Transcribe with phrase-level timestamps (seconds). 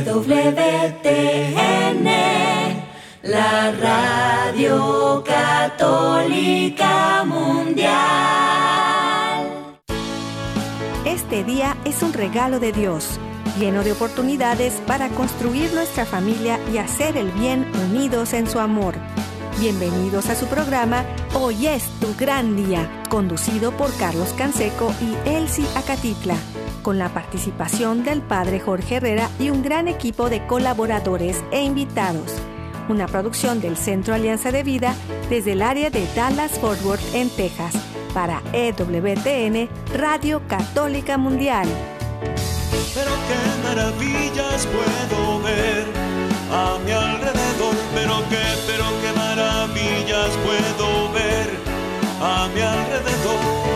[0.00, 2.04] EWTN,
[3.22, 7.90] la radio católica mundial.
[11.04, 13.20] Este día es un regalo de Dios,
[13.58, 18.94] lleno de oportunidades para construir nuestra familia y hacer el bien unidos en su amor.
[19.60, 21.04] Bienvenidos a su programa
[21.34, 26.34] Hoy es tu gran día, conducido por Carlos Canseco y Elsie Acatitla
[26.82, 32.32] con la participación del padre Jorge Herrera y un gran equipo de colaboradores e invitados.
[32.88, 34.94] Una producción del Centro Alianza de Vida
[35.28, 37.74] desde el área de Dallas Fort Worth en Texas
[38.14, 41.68] para EWTN Radio Católica Mundial.
[42.94, 45.84] Pero qué maravillas puedo ver
[46.50, 48.89] a mi alrededor, pero qué, pero
[50.28, 51.48] puedo ver
[52.20, 53.69] a mi alrededor.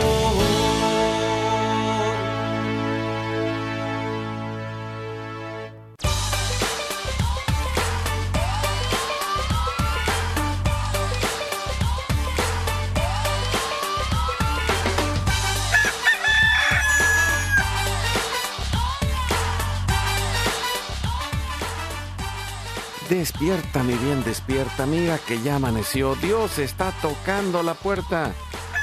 [23.14, 24.86] Despierta, mi bien, despierta.
[24.86, 26.16] Mira que ya amaneció.
[26.16, 28.34] Dios está tocando la puerta.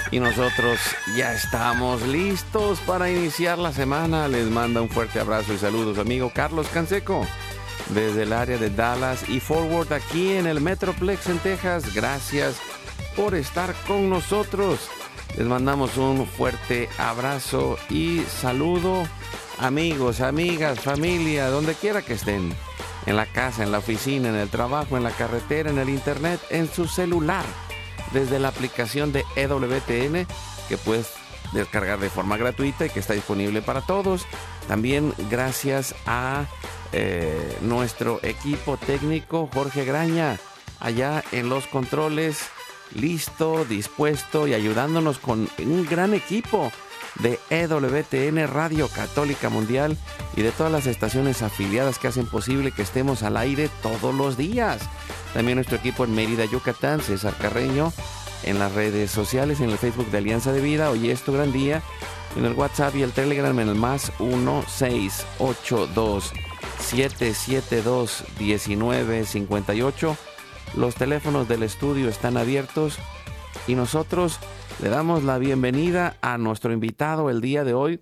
[0.10, 0.80] Y nosotros
[1.18, 4.30] ya estamos listos para iniciar la semana.
[4.30, 7.28] Les manda un fuerte abrazo y saludos, amigo Carlos Canseco,
[7.90, 11.94] desde el área de Dallas y Forward aquí en el Metroplex en Texas.
[11.94, 12.56] Gracias
[13.18, 14.80] por estar con nosotros.
[15.38, 19.04] Les mandamos un fuerte abrazo y saludo,
[19.60, 22.56] amigos, amigas, familia, donde quiera que estén
[23.06, 26.40] en la casa, en la oficina, en el trabajo, en la carretera, en el internet,
[26.50, 27.46] en su celular,
[28.14, 30.28] desde la aplicación de EWTN
[30.68, 31.12] que puedes
[31.54, 34.26] descargar de forma gratuita y que está disponible para todos.
[34.68, 36.46] También gracias a
[36.94, 40.40] eh, nuestro equipo técnico Jorge Graña,
[40.80, 42.40] allá en los controles,
[42.94, 46.72] listo, dispuesto y ayudándonos con un gran equipo
[47.20, 49.98] de EWTN Radio Católica Mundial
[50.36, 54.38] y de todas las estaciones afiliadas que hacen posible que estemos al aire todos los
[54.38, 54.82] días.
[55.33, 57.94] También nuestro equipo en Mérida, Yucatán, César Carreño,
[58.44, 61.52] en las redes sociales, en el Facebook de Alianza de Vida, hoy es tu gran
[61.52, 61.83] día,
[62.36, 66.33] en el WhatsApp y el Telegram en el más 1682
[66.80, 70.17] 772 1958.
[70.76, 72.98] Los teléfonos del estudio están abiertos
[73.67, 74.39] y nosotros
[74.81, 78.02] le damos la bienvenida a nuestro invitado el día de hoy,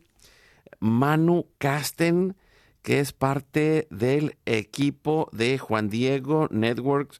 [0.80, 2.38] Manu Casten,
[2.84, 7.20] que es parte del equipo de Juan Diego Networks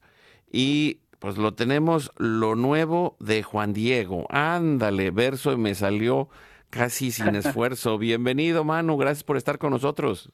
[0.50, 4.24] y pues lo tenemos lo nuevo de Juan Diego.
[4.30, 6.30] Ándale, verso y me salió
[6.70, 7.98] casi sin esfuerzo.
[7.98, 10.32] Bienvenido, Manu, gracias por estar con nosotros.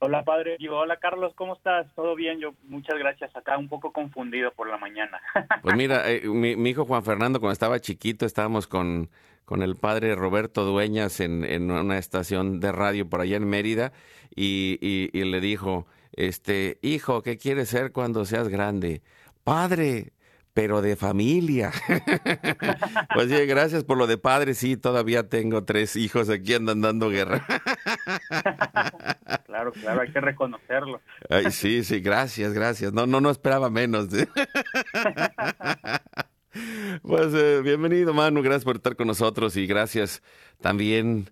[0.00, 0.56] Hola, padre.
[0.70, 1.92] Hola, Carlos, ¿cómo estás?
[1.96, 2.38] ¿Todo bien?
[2.38, 3.34] Yo, muchas gracias.
[3.34, 5.20] Acá un poco confundido por la mañana.
[5.62, 9.10] Pues mira, eh, mi, hijo Juan Fernando, cuando estaba chiquito, estábamos con,
[9.44, 13.92] con el padre Roberto Dueñas en, en una estación de radio por allá en Mérida
[14.34, 19.02] y, y, y le dijo, este, hijo, ¿qué quieres ser cuando seas grande?
[19.42, 20.12] Padre,
[20.54, 21.72] pero de familia.
[23.14, 24.54] pues sí, gracias por lo de padre.
[24.54, 27.46] Sí, todavía tengo tres hijos aquí andan dando guerra.
[29.58, 31.00] claro, claro, hay que reconocerlo.
[31.28, 32.92] Ay, sí, sí, gracias, gracias.
[32.92, 34.06] No, no, no esperaba menos.
[37.02, 38.42] pues eh, bienvenido, Manu.
[38.42, 40.22] Gracias por estar con nosotros y gracias
[40.60, 41.30] también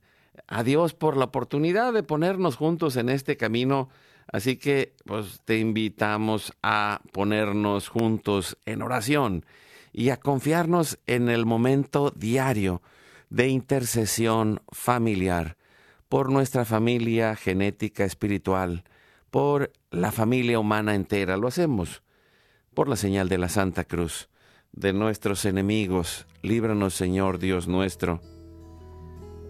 [0.48, 3.90] a Dios por la oportunidad de ponernos juntos en este camino
[4.32, 9.44] Así que pues te invitamos a ponernos juntos en oración
[9.92, 12.82] y a confiarnos en el momento diario
[13.30, 15.56] de intercesión familiar
[16.08, 18.84] por nuestra familia genética espiritual,
[19.30, 21.36] por la familia humana entera.
[21.36, 22.02] Lo hacemos
[22.74, 24.28] por la señal de la Santa Cruz,
[24.72, 26.26] de nuestros enemigos.
[26.42, 28.20] Líbranos, Señor Dios nuestro,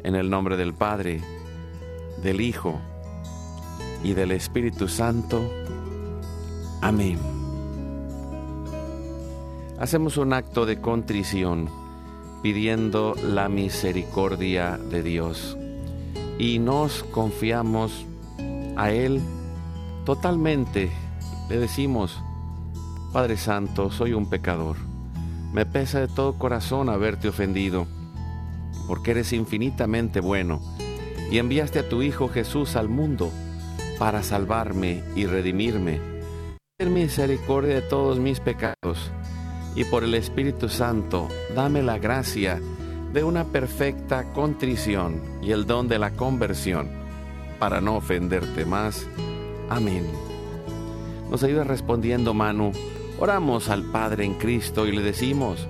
[0.05, 1.21] en el nombre del Padre,
[2.23, 2.81] del Hijo,
[4.03, 5.51] y del Espíritu Santo.
[6.81, 7.19] Amén.
[9.79, 11.69] Hacemos un acto de contrición
[12.43, 15.59] pidiendo la misericordia de Dios
[16.39, 18.05] y nos confiamos
[18.77, 19.21] a Él
[20.05, 20.91] totalmente.
[21.49, 22.21] Le decimos,
[23.13, 24.77] Padre Santo, soy un pecador.
[25.53, 27.87] Me pesa de todo corazón haberte ofendido,
[28.87, 30.61] porque eres infinitamente bueno
[31.31, 33.31] y enviaste a tu Hijo Jesús al mundo
[33.99, 36.01] para salvarme y redimirme.
[36.79, 39.11] Ten misericordia de todos mis pecados
[39.75, 42.61] y por el Espíritu Santo dame la gracia
[43.17, 46.91] de una perfecta contrición y el don de la conversión
[47.59, 49.07] para no ofenderte más.
[49.71, 50.07] Amén.
[51.31, 52.73] Nos ayuda respondiendo Manu.
[53.19, 55.67] Oramos al Padre en Cristo y le decimos,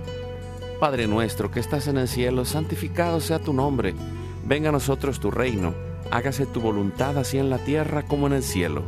[0.81, 3.95] Padre nuestro que estás en el cielo, santificado sea tu nombre,
[4.45, 5.73] venga a nosotros tu reino,
[6.11, 8.83] hágase tu voluntad así en la tierra como en el cielo.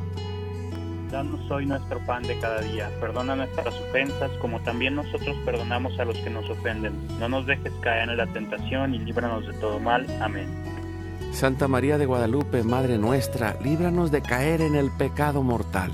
[1.10, 6.04] Danos hoy nuestro pan de cada día, perdona nuestras ofensas como también nosotros perdonamos a
[6.04, 6.92] los que nos ofenden.
[7.18, 10.06] No nos dejes caer en la tentación y líbranos de todo mal.
[10.20, 10.46] Amén.
[11.32, 15.92] Santa María de Guadalupe, Madre nuestra, líbranos de caer en el pecado mortal.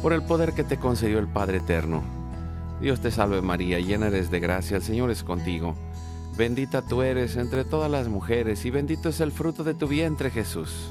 [0.00, 2.02] Por el poder que te concedió el Padre Eterno.
[2.80, 5.76] Dios te salve María, llena eres de gracia, el Señor es contigo.
[6.38, 10.30] Bendita tú eres entre todas las mujeres y bendito es el fruto de tu vientre
[10.30, 10.90] Jesús.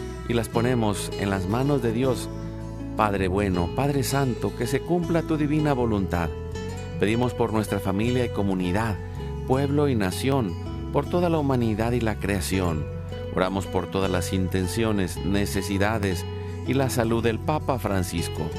[0.31, 2.29] y las ponemos en las manos de Dios,
[2.95, 6.29] Padre bueno, Padre Santo, que se cumpla tu divina voluntad.
[7.01, 8.95] Pedimos por nuestra familia y comunidad,
[9.45, 10.53] pueblo y nación,
[10.93, 12.85] por toda la humanidad y la creación.
[13.35, 16.25] Oramos por todas las intenciones, necesidades
[16.65, 18.49] y la salud del Papa Francisco,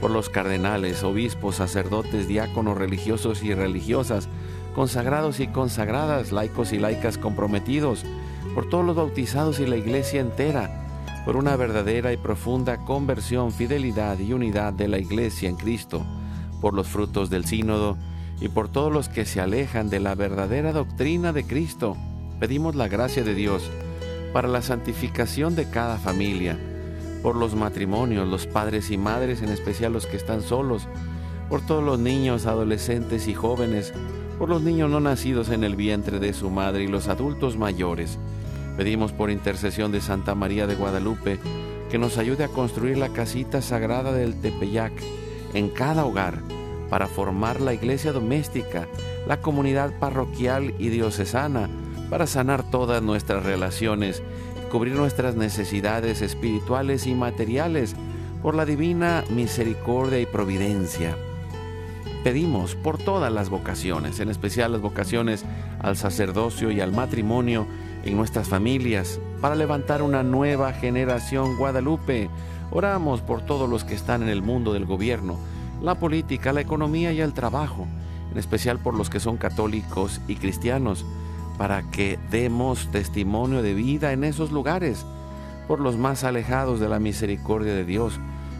[0.00, 4.30] por los cardenales, obispos, sacerdotes, diáconos, religiosos y religiosas,
[4.74, 8.06] consagrados y consagradas, laicos y laicas comprometidos,
[8.54, 10.86] por todos los bautizados y la iglesia entera,
[11.24, 16.04] por una verdadera y profunda conversión, fidelidad y unidad de la Iglesia en Cristo,
[16.60, 17.96] por los frutos del sínodo
[18.40, 21.96] y por todos los que se alejan de la verdadera doctrina de Cristo.
[22.38, 23.70] Pedimos la gracia de Dios
[24.32, 26.58] para la santificación de cada familia,
[27.22, 30.88] por los matrimonios, los padres y madres, en especial los que están solos,
[31.50, 33.92] por todos los niños, adolescentes y jóvenes,
[34.38, 38.18] por los niños no nacidos en el vientre de su madre y los adultos mayores,
[38.80, 41.38] Pedimos por intercesión de Santa María de Guadalupe
[41.90, 44.94] que nos ayude a construir la casita sagrada del Tepeyac
[45.52, 46.38] en cada hogar
[46.88, 48.88] para formar la iglesia doméstica,
[49.26, 51.68] la comunidad parroquial y diocesana,
[52.08, 54.22] para sanar todas nuestras relaciones
[54.56, 57.94] y cubrir nuestras necesidades espirituales y materiales
[58.40, 61.18] por la divina misericordia y providencia.
[62.24, 65.44] Pedimos por todas las vocaciones, en especial las vocaciones
[65.80, 67.66] al sacerdocio y al matrimonio,
[68.04, 72.30] en nuestras familias para levantar una nueva generación Guadalupe.
[72.70, 75.38] Oramos por todos los que están en el mundo del gobierno,
[75.82, 77.86] la política, la economía y el trabajo,
[78.30, 81.04] en especial por los que son católicos y cristianos,
[81.58, 85.04] para que demos testimonio de vida en esos lugares,
[85.68, 88.18] por los más alejados de la misericordia de Dios,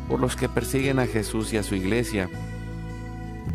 [0.08, 2.28] por los que persiguen a Jesús y a su iglesia,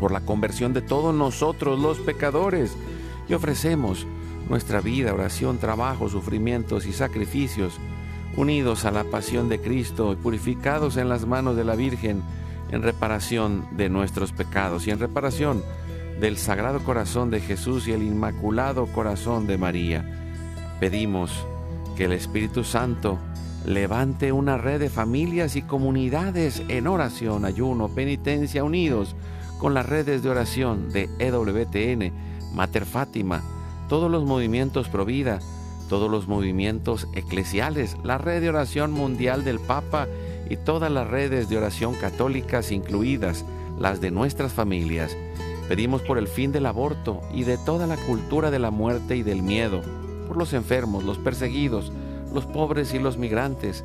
[0.00, 2.76] por la conversión de todos nosotros los pecadores,
[3.28, 4.06] y ofrecemos
[4.48, 7.78] nuestra vida, oración, trabajo, sufrimientos y sacrificios,
[8.36, 12.22] unidos a la pasión de Cristo y purificados en las manos de la Virgen
[12.70, 15.62] en reparación de nuestros pecados y en reparación
[16.20, 20.04] del Sagrado Corazón de Jesús y el Inmaculado Corazón de María.
[20.80, 21.32] Pedimos
[21.96, 23.18] que el Espíritu Santo
[23.64, 29.16] levante una red de familias y comunidades en oración, ayuno, penitencia, unidos
[29.58, 32.12] con las redes de oración de EWTN,
[32.54, 33.42] Mater Fátima,
[33.88, 35.40] todos los movimientos pro vida,
[35.88, 40.08] todos los movimientos eclesiales, la red de oración mundial del Papa
[40.50, 43.44] y todas las redes de oración católicas incluidas,
[43.78, 45.16] las de nuestras familias.
[45.68, 49.22] Pedimos por el fin del aborto y de toda la cultura de la muerte y
[49.22, 49.82] del miedo,
[50.26, 51.92] por los enfermos, los perseguidos,
[52.32, 53.84] los pobres y los migrantes,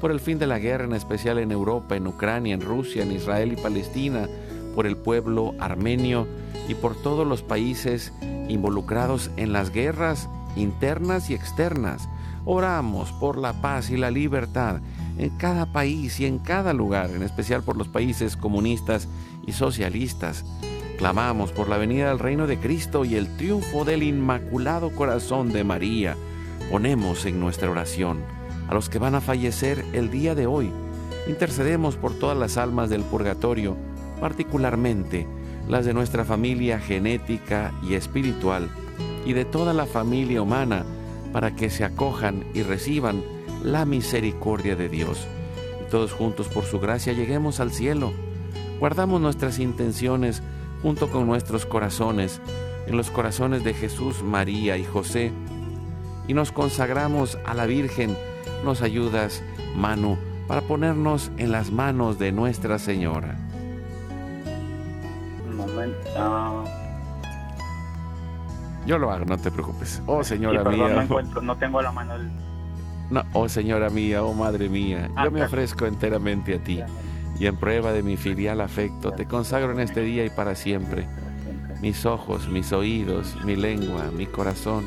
[0.00, 3.12] por el fin de la guerra en especial en Europa, en Ucrania, en Rusia, en
[3.12, 4.28] Israel y Palestina,
[4.74, 6.26] por el pueblo armenio
[6.68, 8.12] y por todos los países
[8.52, 12.08] involucrados en las guerras internas y externas.
[12.44, 14.80] Oramos por la paz y la libertad
[15.18, 19.08] en cada país y en cada lugar, en especial por los países comunistas
[19.46, 20.44] y socialistas.
[20.98, 25.64] Clamamos por la venida del reino de Cristo y el triunfo del Inmaculado Corazón de
[25.64, 26.16] María.
[26.70, 28.20] Ponemos en nuestra oración
[28.68, 30.70] a los que van a fallecer el día de hoy,
[31.28, 33.76] intercedemos por todas las almas del purgatorio,
[34.20, 35.26] particularmente
[35.72, 38.68] las de nuestra familia genética y espiritual,
[39.24, 40.84] y de toda la familia humana,
[41.32, 43.22] para que se acojan y reciban
[43.64, 45.26] la misericordia de Dios.
[45.80, 48.12] Y todos juntos por su gracia lleguemos al cielo.
[48.80, 50.42] Guardamos nuestras intenciones
[50.82, 52.42] junto con nuestros corazones
[52.86, 55.32] en los corazones de Jesús, María y José,
[56.28, 58.14] y nos consagramos a la Virgen.
[58.62, 59.42] Nos ayudas,
[59.74, 63.38] Manu, para ponernos en las manos de Nuestra Señora.
[66.22, 66.64] Ah,
[68.86, 70.02] Yo lo hago, no te preocupes.
[70.06, 70.94] Oh, sí, señora perdón, mía.
[70.96, 72.30] no encuentro, no tengo a la mano el...
[73.10, 75.10] No, oh, señora mía, oh, madre mía.
[75.16, 76.80] Ah, Yo me ofrezco enteramente a ti.
[77.38, 81.06] Y en prueba de mi filial afecto, te consagro en este día y para siempre.
[81.80, 84.84] Mis ojos, mis oídos, mi lengua, mi corazón,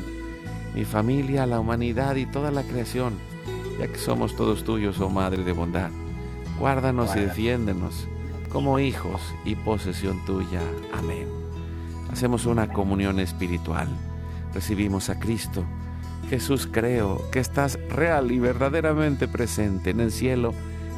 [0.74, 3.14] mi familia, la humanidad y toda la creación,
[3.78, 5.90] ya que somos todos tuyos, oh Madre de bondad.
[6.58, 8.08] Guárdanos y defiéndenos
[8.48, 10.60] como hijos y posesión tuya.
[10.92, 11.26] Amén.
[12.10, 13.88] Hacemos una comunión espiritual.
[14.54, 15.64] Recibimos a Cristo.
[16.30, 20.54] Jesús, creo que estás real y verdaderamente presente en el cielo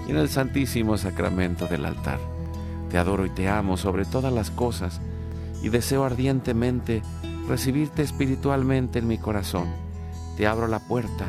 [0.06, 2.18] y en el santísimo sacramento del altar.
[2.90, 5.00] Te adoro y te amo sobre todas las cosas
[5.62, 7.02] y deseo ardientemente
[7.48, 9.68] recibirte espiritualmente en mi corazón.
[10.36, 11.26] Te abro la puerta,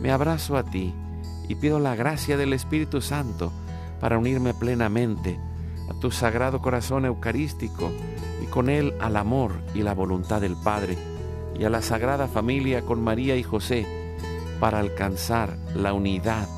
[0.00, 0.92] me abrazo a ti
[1.48, 3.52] y pido la gracia del Espíritu Santo
[4.00, 5.38] para unirme plenamente
[5.90, 7.90] a tu sagrado corazón eucarístico
[8.42, 10.96] y con él al amor y la voluntad del Padre
[11.58, 13.86] y a la sagrada familia con María y José
[14.60, 16.48] para alcanzar la unidad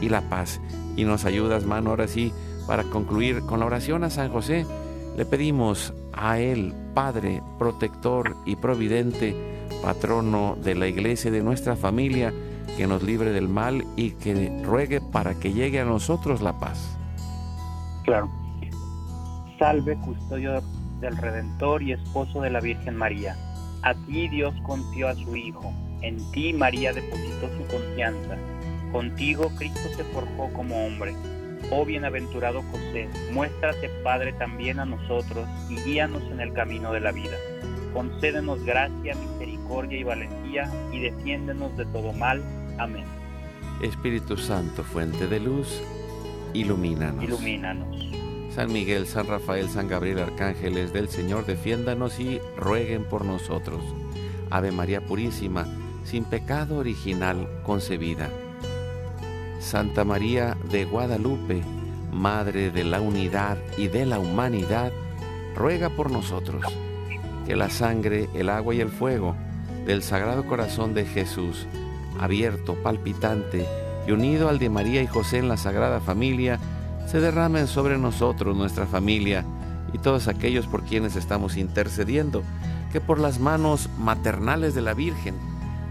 [0.00, 0.60] y la paz.
[0.96, 2.32] Y nos ayudas, mano, ahora sí,
[2.66, 4.66] para concluir con la oración a San José.
[5.16, 9.34] Le pedimos a Él, Padre, protector y providente,
[9.82, 12.32] patrono de la iglesia y de nuestra familia,
[12.76, 16.96] que nos libre del mal y que ruegue para que llegue a nosotros la paz.
[18.04, 18.45] Claro.
[19.58, 20.62] Salve, custodio
[21.00, 23.36] del Redentor y esposo de la Virgen María.
[23.82, 25.72] A ti Dios confió a su Hijo.
[26.02, 28.36] En ti María depositó su confianza.
[28.92, 31.14] Contigo Cristo se forjó como hombre.
[31.70, 37.12] Oh bienaventurado José, muéstrate Padre también a nosotros y guíanos en el camino de la
[37.12, 37.36] vida.
[37.92, 42.42] Concédenos gracia, misericordia y valentía y defiéndenos de todo mal.
[42.78, 43.04] Amén.
[43.82, 45.82] Espíritu Santo, fuente de luz,
[46.52, 47.24] ilumínanos.
[47.24, 47.95] Ilumínanos.
[48.56, 53.82] San Miguel, San Rafael, San Gabriel, arcángeles del Señor, defiéndanos y rueguen por nosotros.
[54.48, 55.66] Ave María Purísima,
[56.04, 58.30] sin pecado original concebida.
[59.60, 61.62] Santa María de Guadalupe,
[62.10, 64.90] Madre de la unidad y de la humanidad,
[65.54, 66.64] ruega por nosotros.
[67.44, 69.36] Que la sangre, el agua y el fuego
[69.84, 71.66] del Sagrado Corazón de Jesús,
[72.18, 73.66] abierto, palpitante
[74.08, 76.58] y unido al de María y José en la Sagrada Familia,
[77.06, 79.44] se derramen sobre nosotros, nuestra familia
[79.92, 82.42] y todos aquellos por quienes estamos intercediendo,
[82.92, 85.34] que por las manos maternales de la Virgen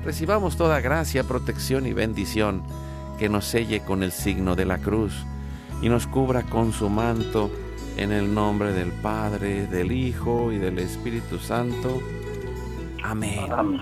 [0.04, 2.64] recibamos toda gracia, protección y bendición,
[3.18, 5.14] que nos selle con el signo de la cruz
[5.82, 7.50] y nos cubra con su manto
[7.98, 12.02] en el nombre del Padre, del Hijo y del Espíritu Santo.
[13.04, 13.52] Amén.
[13.52, 13.82] Amén.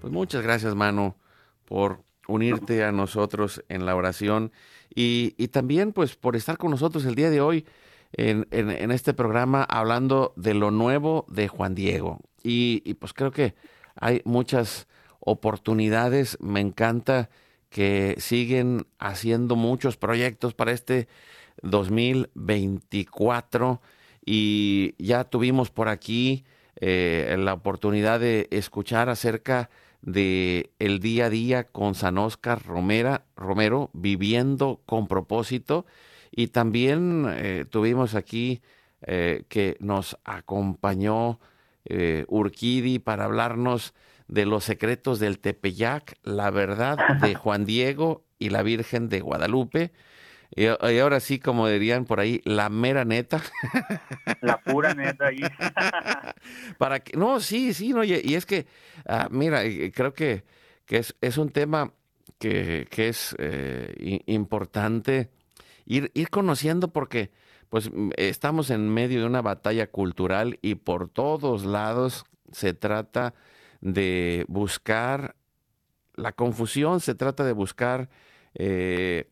[0.00, 1.16] Pues muchas gracias, mano,
[1.66, 4.50] por unirte a nosotros en la oración
[4.94, 7.66] y, también pues por estar con nosotros el día de hoy
[8.12, 12.20] en, en- este programa hablando de lo nuevo de Juan Diego.
[12.42, 13.54] Y, y, pues creo que
[13.94, 14.88] hay muchas
[15.20, 17.30] oportunidades, me encanta
[17.68, 21.08] que siguen haciendo muchos proyectos para este
[21.62, 23.80] 2024
[24.24, 26.44] y ya tuvimos por aquí
[26.76, 33.24] eh, la oportunidad de escuchar acerca de el día a día con San Oscar Romera,
[33.36, 35.86] Romero, viviendo con propósito.
[36.30, 38.62] Y también eh, tuvimos aquí
[39.02, 41.40] eh, que nos acompañó
[41.84, 43.94] eh, Urquidi para hablarnos
[44.28, 49.92] de los secretos del Tepeyac, la verdad de Juan Diego y la Virgen de Guadalupe.
[50.54, 53.40] Y, y ahora sí, como dirían por ahí, la mera neta.
[54.40, 55.40] La pura neta ahí.
[56.78, 58.66] para que no sí sí no y, y es que
[59.06, 59.62] ah, mira
[59.94, 60.44] creo que,
[60.86, 61.92] que es, es un tema
[62.38, 65.30] que, que es eh, importante
[65.84, 67.30] ir, ir conociendo porque
[67.68, 73.34] pues estamos en medio de una batalla cultural y por todos lados se trata
[73.80, 75.36] de buscar
[76.14, 78.08] la confusión se trata de buscar
[78.54, 79.28] eh,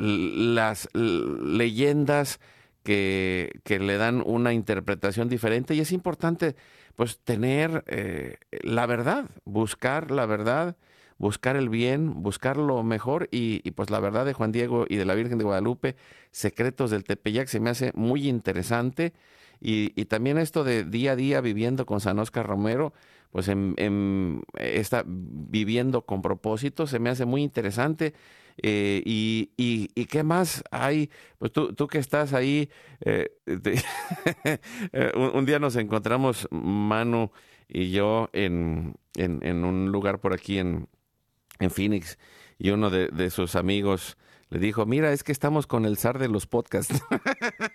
[0.00, 2.40] las leyendas
[2.82, 6.56] que, que le dan una interpretación diferente y es importante
[6.96, 10.76] pues tener eh, la verdad, buscar la verdad,
[11.18, 15.04] buscar el bien, buscar lo mejor y, pues la verdad de Juan Diego y de
[15.04, 15.96] la Virgen de Guadalupe,
[16.30, 19.12] Secretos del Tepeyac, se me hace muy interesante.
[19.60, 22.94] Y, y también esto de día a día viviendo con San Oscar Romero,
[23.30, 28.14] pues en, en, está viviendo con propósito, se me hace muy interesante.
[28.62, 31.10] Eh, y, y, y, qué más hay?
[31.38, 33.30] Pues tú, tú que estás ahí, eh,
[35.14, 37.30] un, un, día nos encontramos, Manu
[37.68, 40.88] y yo, en, en, en un lugar por aquí en,
[41.58, 42.18] en Phoenix,
[42.58, 44.18] y uno de, de sus amigos
[44.50, 47.00] le dijo, mira, es que estamos con el zar de los podcasts.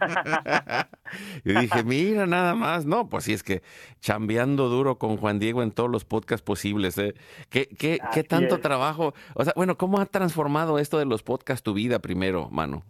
[1.44, 2.86] y dije, mira, nada más.
[2.86, 3.62] No, pues sí, es que
[4.00, 6.98] chambeando duro con Juan Diego en todos los podcasts posibles.
[6.98, 7.14] ¿eh?
[7.50, 8.60] ¿Qué, qué, qué tanto es.
[8.60, 9.14] trabajo?
[9.34, 12.82] O sea, bueno, ¿cómo ha transformado esto de los podcasts tu vida primero, mano?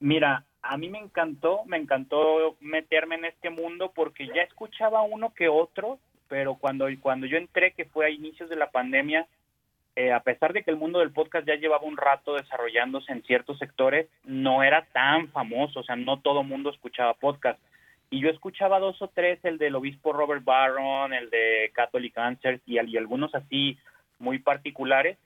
[0.00, 5.32] Mira, a mí me encantó, me encantó meterme en este mundo porque ya escuchaba uno
[5.32, 9.26] que otro, pero cuando, cuando yo entré, que fue a inicios de la pandemia,
[9.96, 13.22] eh, a pesar de que el mundo del podcast ya llevaba un rato desarrollándose en
[13.22, 17.58] ciertos sectores, no era tan famoso, o sea, no todo mundo escuchaba podcast.
[18.10, 22.60] Y yo escuchaba dos o tres, el del obispo Robert Barron, el de Catholic Answers
[22.66, 23.78] y, y algunos así
[24.18, 25.16] muy particulares,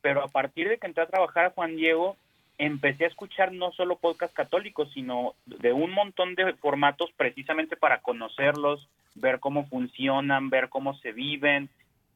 [0.00, 2.16] pero a partir de que entré a trabajar a Juan Diego,
[2.58, 7.98] empecé a escuchar no solo podcast católicos, sino de un montón de formatos precisamente para
[7.98, 11.68] conocerlos, ver cómo funcionan, ver cómo se viven,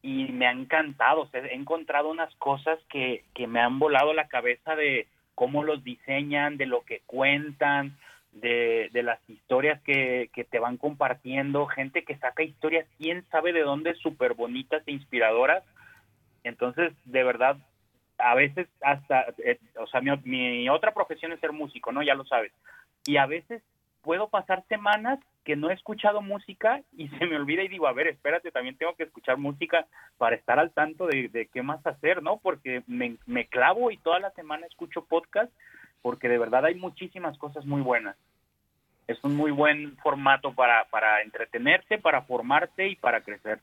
[0.07, 4.13] y me ha encantado, o sea, he encontrado unas cosas que, que me han volado
[4.13, 7.97] la cabeza de cómo los diseñan, de lo que cuentan,
[8.31, 13.51] de, de las historias que, que te van compartiendo, gente que saca historias, quién sabe
[13.51, 15.65] de dónde, súper bonitas e inspiradoras.
[16.45, 17.57] Entonces, de verdad,
[18.17, 22.01] a veces hasta, eh, o sea, mi, mi otra profesión es ser músico, ¿no?
[22.01, 22.53] Ya lo sabes.
[23.05, 23.61] Y a veces
[24.07, 27.91] puedo pasar semanas que no he escuchado música y se me olvida y digo, a
[27.91, 29.85] ver, espérate, también tengo que escuchar música
[30.17, 32.37] para estar al tanto de, qué más hacer, ¿no?
[32.37, 35.51] Porque me, me, clavo y toda la semana escucho podcast
[36.01, 38.15] porque de verdad hay muchísimas cosas muy buenas.
[39.07, 43.59] Es un muy buen formato para, para entretenerse, para formarse y para crecer.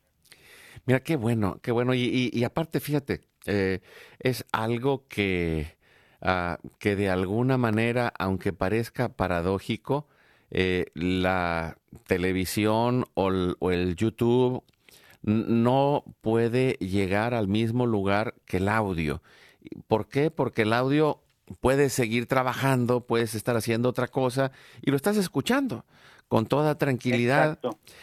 [0.85, 1.95] Mira, qué bueno, qué bueno.
[1.95, 3.81] Y, aparte, fíjate, eh,
[4.19, 5.69] es algo que,
[6.21, 10.07] uh, que de alguna manera, aunque parezca paradójico,
[10.51, 14.63] eh, la televisión o el, o el, YouTube
[15.23, 19.23] no puede llegar al mismo lugar que el audio.
[19.87, 20.31] ¿Por qué?
[20.31, 21.23] Porque el audio
[21.61, 24.53] puedes seguir trabajando, puedes estar haciendo otra cosa
[24.83, 25.85] y lo estás escuchando
[26.29, 27.59] con toda tranquilidad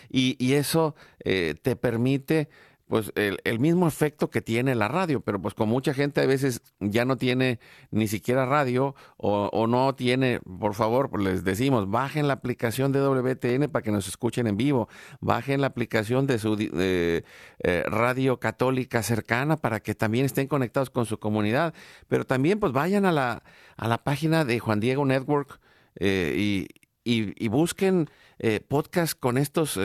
[0.10, 2.50] y, y, eso eh, te permite
[2.92, 6.62] pues el, mismo efecto que tiene la radio, pero pues con mucha gente a veces
[6.82, 11.90] ya no tiene ni siquiera radio o, o no tiene, por favor, pues les decimos,
[11.90, 14.90] bajen la aplicación de WTN para que nos escuchen en vivo,
[15.22, 17.24] bajen la aplicación de su eh,
[17.64, 21.74] eh, radio católica cercana para que también estén conectados con su comunidad,
[22.10, 23.44] pero también pues vayan a la,
[23.78, 25.62] a la página de Juan Diego Network
[25.96, 26.68] eh, y,
[27.06, 28.10] y, y, busquen
[28.68, 29.80] podcasts con estos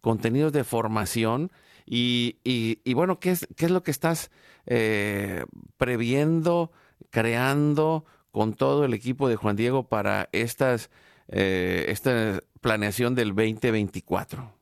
[0.00, 1.52] contenidos de formación
[1.86, 4.30] y, y, y, bueno, ¿qué es, ¿qué es lo que estás
[4.66, 5.44] eh,
[5.76, 6.70] previendo,
[7.10, 10.90] creando con todo el equipo de Juan Diego para estas,
[11.28, 14.52] eh, esta planeación del 2024?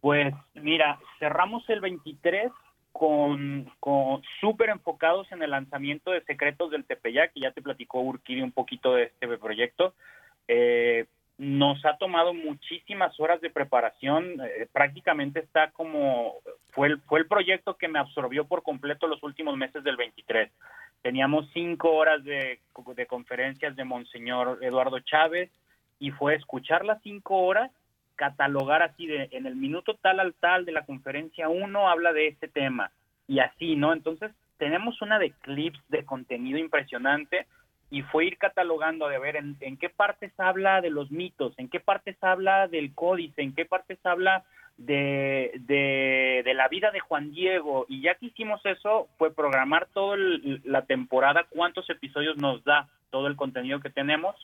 [0.00, 2.52] Pues mira, cerramos el 23
[2.92, 8.00] con, con súper enfocados en el lanzamiento de Secretos del Tepeyac, que ya te platicó
[8.00, 9.94] Urquidi un poquito de este proyecto.
[10.46, 11.06] Eh,
[11.38, 16.34] nos ha tomado muchísimas horas de preparación, eh, prácticamente está como,
[16.72, 20.50] fue el, fue el proyecto que me absorbió por completo los últimos meses del 23.
[21.00, 22.58] Teníamos cinco horas de,
[22.96, 25.48] de conferencias de Monseñor Eduardo Chávez
[26.00, 27.70] y fue escuchar las cinco horas,
[28.16, 32.26] catalogar así de, en el minuto tal al tal de la conferencia uno habla de
[32.26, 32.90] este tema
[33.28, 33.92] y así, ¿no?
[33.92, 37.46] Entonces tenemos una de clips de contenido impresionante
[37.90, 41.80] y fue ir catalogando de ver en, qué partes habla de los mitos, en qué
[41.80, 44.44] partes habla del códice, en qué partes habla
[44.76, 47.86] de, de, de la vida de Juan Diego.
[47.88, 50.16] Y ya que hicimos eso, fue programar toda
[50.64, 54.36] la temporada, cuántos episodios nos da todo el contenido que tenemos,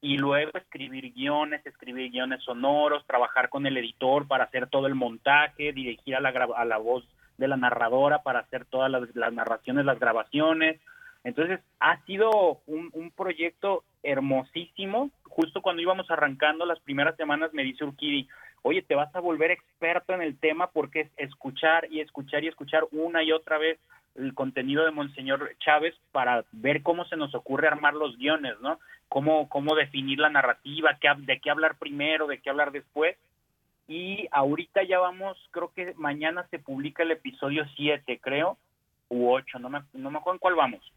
[0.00, 4.96] y luego escribir guiones, escribir guiones sonoros, trabajar con el editor para hacer todo el
[4.96, 7.06] montaje, dirigir a la, a la voz
[7.38, 10.80] de la narradora para hacer todas las, las narraciones, las grabaciones,
[11.24, 15.10] entonces, ha sido un, un, proyecto hermosísimo.
[15.24, 18.28] Justo cuando íbamos arrancando las primeras semanas me dice Urquidi,
[18.62, 22.48] oye, te vas a volver experto en el tema porque es escuchar y escuchar y
[22.48, 23.78] escuchar una y otra vez
[24.16, 28.78] el contenido de Monseñor Chávez para ver cómo se nos ocurre armar los guiones, ¿no?
[29.08, 33.16] Cómo, cómo definir la narrativa, qué, de qué hablar primero, de qué hablar después.
[33.88, 38.58] y ahorita ya vamos, creo que mañana se publica el episodio 7, creo,
[39.08, 40.92] u 8, no me, no me acuerdo en cuál vamos,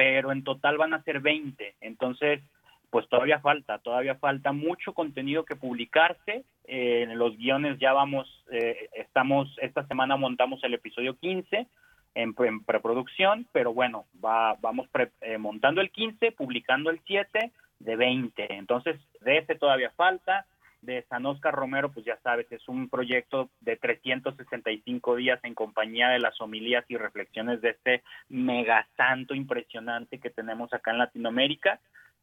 [0.00, 2.40] pero en total van a ser 20, entonces
[2.88, 8.26] pues todavía falta, todavía falta mucho contenido que publicarse, eh, en los guiones ya vamos,
[8.50, 11.66] eh, estamos, esta semana montamos el episodio 15
[12.14, 12.34] en,
[12.64, 14.88] preproducción, pero bueno, va, vamos
[15.20, 20.46] eh, montando el 15, publicando el 7 de 20, entonces de ese todavía falta,
[20.82, 26.08] de San Oscar Romero, pues ya sabes, es un proyecto de 365 días en compañía
[26.08, 31.80] de las homilías y reflexiones de este mega santo impresionante que tenemos acá en Latinoamérica.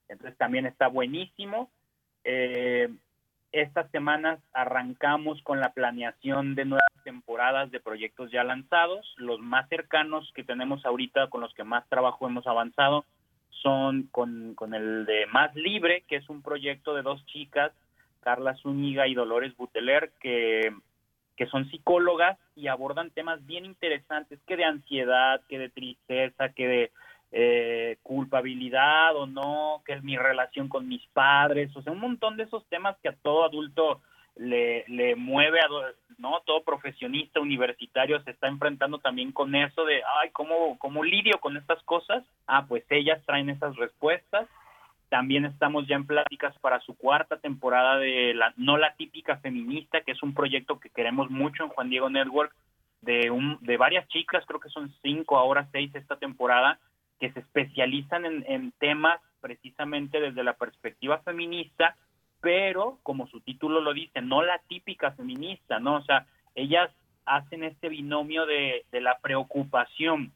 [0.09, 1.69] Entonces también está buenísimo.
[2.23, 2.89] Eh,
[3.51, 9.13] estas semanas arrancamos con la planeación de nuevas temporadas de proyectos ya lanzados.
[9.17, 13.05] Los más cercanos que tenemos ahorita, con los que más trabajo hemos avanzado,
[13.49, 17.71] son con, con el de Más Libre, que es un proyecto de dos chicas
[18.17, 20.73] Carla Zúñiga y Dolores Buteler, que,
[21.35, 26.67] que son psicólogas y abordan temas bien interesantes, que de ansiedad, que de tristeza, que
[26.67, 26.91] de
[27.31, 32.37] eh, culpabilidad o no, que es mi relación con mis padres, o sea, un montón
[32.37, 34.01] de esos temas que a todo adulto
[34.35, 35.67] le, le mueve, a,
[36.17, 36.41] ¿no?
[36.45, 41.57] Todo profesionista universitario se está enfrentando también con eso de, ay, ¿cómo, ¿cómo lidio con
[41.57, 42.23] estas cosas?
[42.45, 44.47] Ah, pues ellas traen esas respuestas
[45.09, 50.01] también estamos ya en pláticas para su cuarta temporada de la No la típica feminista,
[50.01, 52.53] que es un proyecto que queremos mucho en Juan Diego Network,
[53.01, 56.79] de, un, de varias chicas, creo que son cinco, ahora seis esta temporada,
[57.19, 61.95] que se especializan en, en temas precisamente desde la perspectiva feminista,
[62.41, 65.95] pero como su título lo dice, no la típica feminista, ¿no?
[65.95, 66.91] O sea, ellas
[67.25, 70.31] hacen este binomio de, de la preocupación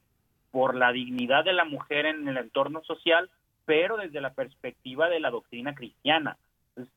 [0.52, 3.30] por la dignidad de la mujer en el entorno social,
[3.72, 6.36] pero desde la perspectiva de la doctrina cristiana.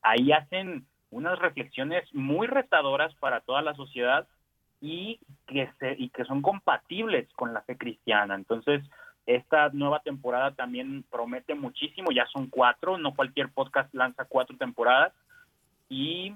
[0.01, 4.27] ahí hacen unas reflexiones muy retadoras para toda la sociedad
[4.81, 8.35] y que, se, y que son compatibles con la fe cristiana.
[8.35, 8.83] Entonces,
[9.25, 15.13] esta nueva temporada también promete muchísimo, ya son cuatro, no cualquier podcast lanza cuatro temporadas
[15.87, 16.33] y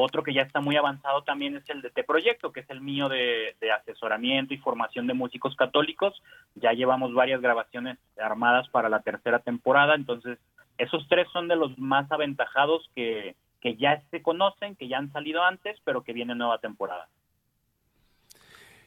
[0.00, 2.80] otro que ya está muy avanzado también es el de este proyecto, que es el
[2.80, 6.22] mío de, asesoramiento y formación de músicos católicos.
[6.54, 10.38] Ya llevamos varias grabaciones armadas para la tercera temporada, entonces
[10.78, 15.12] esos tres son de los más aventajados que, que ya se conocen, que ya han
[15.12, 17.08] salido antes, pero que viene nueva temporada.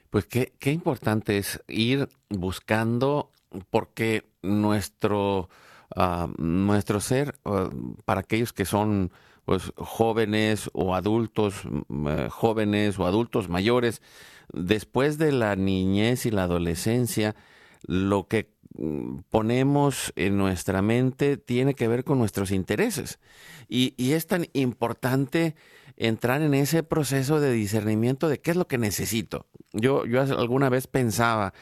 [0.09, 3.31] Pues qué, qué importante es ir buscando,
[3.69, 5.49] porque nuestro,
[5.95, 7.69] ah, nuestro ser, ah,
[8.05, 9.11] para aquellos que son
[9.45, 11.63] pues jóvenes o adultos
[12.07, 14.01] eh, jóvenes o adultos mayores,
[14.51, 17.35] después de la niñez y la adolescencia,
[17.85, 23.19] lo que mm, ponemos en nuestra mente tiene que ver con nuestros intereses.
[23.67, 25.55] Y, es tan importante
[25.97, 29.47] entrar en ese proceso de discernimiento de qué es lo que necesito.
[29.73, 31.53] Yo, yo alguna vez pensaba,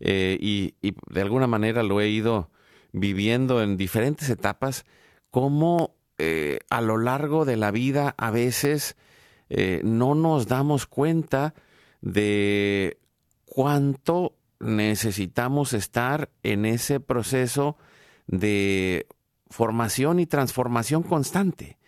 [0.00, 2.50] eh, y, y, de alguna manera lo he ido
[2.92, 4.84] viviendo en diferentes etapas,
[5.30, 8.96] cómo eh, a lo largo de la vida a veces
[9.48, 11.54] eh, no nos damos cuenta
[12.00, 12.98] de
[13.44, 17.76] cuánto necesitamos estar en ese proceso
[18.26, 19.06] de
[19.48, 21.78] formación y transformación constante.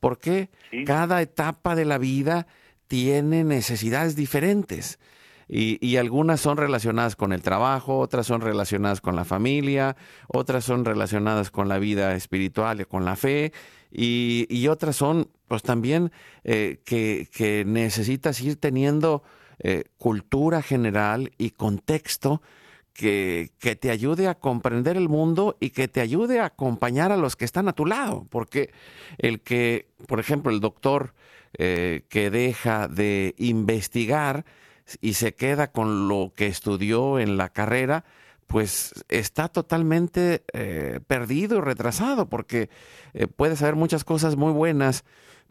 [0.00, 0.50] Porque
[0.86, 2.46] cada etapa de la vida
[2.88, 4.98] tiene necesidades diferentes.
[5.48, 9.96] Y, algunas son relacionadas con el trabajo, otras son relacionadas con la familia,
[10.28, 13.52] otras son relacionadas con la vida espiritual y con la fe,
[13.90, 16.10] y, otras son pues también
[16.44, 19.22] eh, que, necesitas ir teniendo
[19.58, 22.42] eh, cultura general y contexto
[22.92, 27.16] que, que, te ayude a comprender el mundo y que te ayude a acompañar a
[27.16, 28.26] los que están a tu lado.
[28.30, 28.72] Porque
[29.18, 31.12] el que, por ejemplo, el doctor
[31.56, 34.44] eh, que deja de investigar,
[35.00, 38.04] y se queda con lo que estudió en la carrera,
[38.46, 42.68] pues está totalmente eh, perdido y retrasado, porque
[43.14, 45.04] eh, puede saber muchas cosas muy buenas,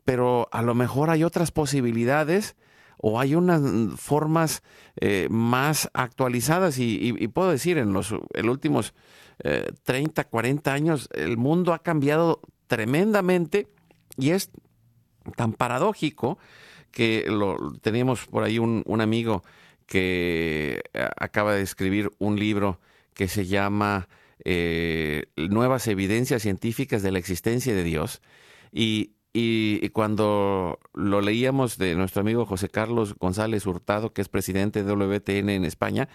[0.05, 2.55] pero a lo mejor hay otras posibilidades
[2.97, 3.61] o hay unas
[3.99, 4.63] formas
[4.95, 8.93] eh, más actualizadas y, puedo decir, en los últimos
[9.83, 13.67] 30, 40 años el mundo ha cambiado tremendamente
[14.15, 14.51] y es
[15.35, 16.37] tan paradójico
[16.93, 19.43] que lo, teníamos por ahí un, amigo
[19.87, 22.79] que eh, acaba de escribir un libro
[23.13, 24.07] que se llama
[24.45, 28.21] eh, Nuevas evidencias científicas de la existencia de Dios.
[28.71, 29.11] Y,
[29.93, 35.49] cuando lo leíamos de nuestro amigo José Carlos González Hurtado, que es presidente de WTN
[35.49, 36.07] en España,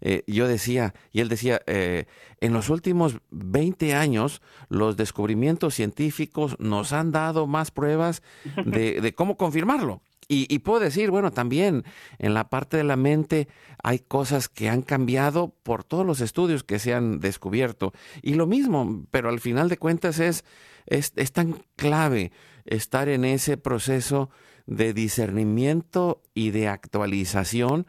[0.00, 6.92] eh, yo decía, y él decía, en los últimos 20 años los descubrimientos científicos nos
[6.92, 8.22] han dado más pruebas
[8.64, 10.02] de, cómo confirmarlo.
[10.32, 11.82] Y, puedo decir, bueno, también
[12.20, 13.48] en la parte de la mente
[13.82, 17.92] hay cosas que han cambiado por todos los estudios que se han descubierto.
[18.22, 20.44] Y lo mismo, pero al final de cuentas es,
[20.86, 22.30] es, es tan clave
[22.64, 24.30] estar en ese proceso
[24.66, 27.88] de discernimiento y de actualización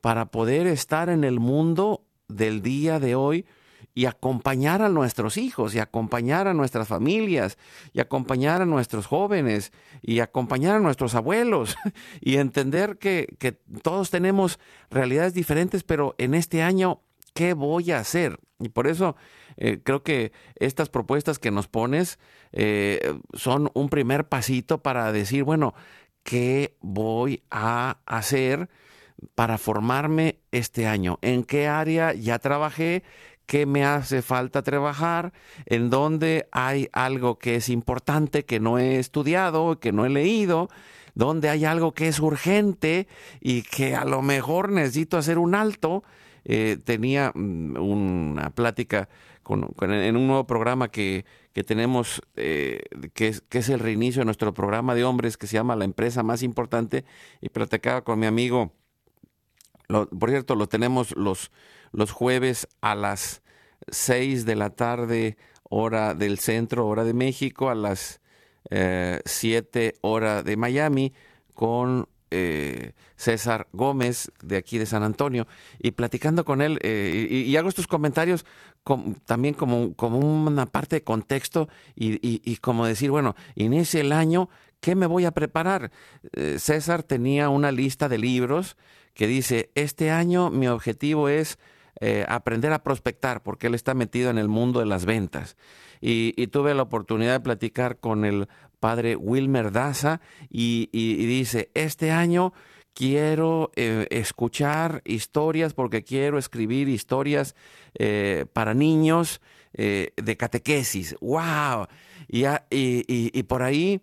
[0.00, 3.46] para poder estar en el mundo del día de hoy
[3.94, 7.58] y acompañar a nuestros hijos y acompañar a nuestras familias
[7.92, 9.72] y acompañar a nuestros jóvenes
[10.02, 11.76] y acompañar a nuestros abuelos
[12.20, 13.28] y entender que,
[13.82, 14.58] todos tenemos
[14.90, 17.02] realidades diferentes, pero en este año,
[17.34, 18.38] ¿qué voy a hacer?
[18.58, 19.16] Y por eso
[19.56, 22.18] eh, creo que estas propuestas que nos pones
[22.52, 25.74] eh, son un primer pasito para decir, bueno,
[26.22, 28.68] ¿qué voy a hacer?
[29.34, 31.18] para formarme este año?
[31.22, 33.02] ¿En qué área ya trabajé?
[33.50, 35.32] ¿Qué me hace falta trabajar?
[35.66, 40.68] ¿En dónde hay algo que es importante que no he estudiado, que no he leído?
[41.16, 43.08] ¿Dónde hay algo que es urgente
[43.40, 46.04] y que a lo mejor necesito hacer un alto?
[46.44, 49.08] Eh, tenía mm, una plática
[49.80, 51.24] en un nuevo programa que,
[51.66, 52.82] tenemos, eh,
[53.14, 55.86] que, es, que es el reinicio de nuestro programa de hombres que se llama La
[55.86, 57.04] empresa más importante,
[57.40, 58.70] y platicaba con mi amigo
[60.18, 61.50] por cierto, lo tenemos los,
[61.92, 63.42] los jueves a las
[63.88, 68.20] 6 de la tarde, hora del centro, hora de México, a las
[68.70, 71.12] eh, 7 hora de Miami,
[71.54, 75.48] con eh, César Gómez de aquí de San Antonio
[75.80, 78.46] y platicando con él eh, y, hago estos comentarios
[79.26, 84.48] también como, como una parte de contexto y, y, como decir, bueno, inicia el año,
[84.80, 85.90] ¿qué me voy a preparar?
[86.32, 88.76] Eh, César tenía una lista de libros
[89.20, 91.58] que dice, este año mi objetivo es
[92.00, 95.58] eh, aprender a prospectar, porque él está metido en el mundo de las ventas.
[96.00, 100.88] Y, tuve la oportunidad de platicar con el padre Wilmer Daza y,
[101.26, 102.54] dice, este año
[102.94, 107.54] quiero eh, escuchar historias porque quiero escribir historias
[107.98, 109.42] eh, para niños
[109.74, 111.14] de catequesis.
[111.20, 111.88] ¡Wow!
[112.26, 114.00] Y, y por ahí,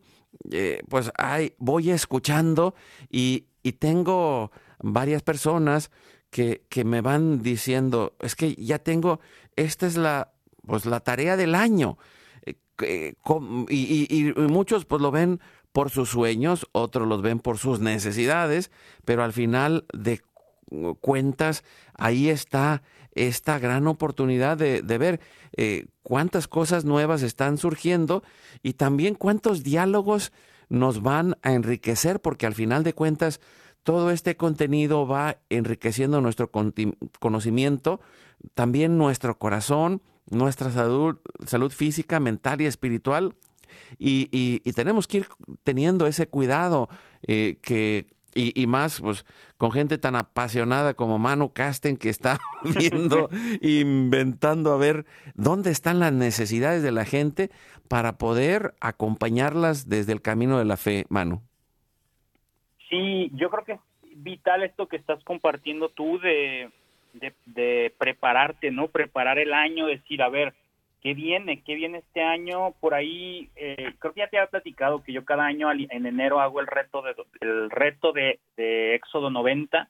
[0.88, 2.76] pues hay, voy escuchando
[3.10, 3.48] y
[3.80, 5.92] tengo varias personas
[6.30, 9.20] que, que me van diciendo, es que ya tengo,
[9.56, 10.34] esta es la,
[10.66, 11.98] pues, la tarea del año.
[12.82, 13.16] Eh,
[13.70, 15.40] y, y, muchos pues lo ven
[15.72, 18.72] por sus sueños, otros los ven por sus necesidades,
[19.04, 20.22] pero al final de
[21.02, 21.64] cuentas,
[21.96, 22.84] ahí está
[23.16, 25.20] esta gran oportunidad de, de ver
[25.56, 28.24] eh, cuántas cosas nuevas están surgiendo
[28.62, 30.32] y también cuántos diálogos
[30.70, 33.40] nos van a enriquecer, porque al final de cuentas
[33.88, 36.52] todo este contenido va enriqueciendo nuestro
[37.22, 38.02] conocimiento,
[38.54, 43.36] también nuestro corazón, nuestra salud, salud física, mental y espiritual.
[43.98, 45.28] Y, tenemos que ir
[45.64, 46.90] teniendo ese cuidado
[47.26, 49.26] eh, que, y, más pues,
[49.58, 52.42] con gente tan apasionada como Manu Casten que está
[52.78, 53.30] viendo,
[53.62, 57.52] inventando a ver dónde están las necesidades de la gente
[57.88, 61.42] para poder acompañarlas desde el camino de la fe, Manu.
[62.90, 63.80] Sí, yo creo que es
[64.16, 66.72] vital esto que estás compartiendo tú de,
[67.98, 68.88] prepararte, ¿no?
[68.88, 70.54] Preparar el año, decir, a ver,
[71.02, 71.62] ¿qué viene?
[71.64, 72.74] ¿Qué viene este año?
[72.80, 76.40] Por ahí, eh, creo que ya te había platicado que yo cada año en enero
[76.40, 79.90] hago el reto de, el reto de, de Éxodo 90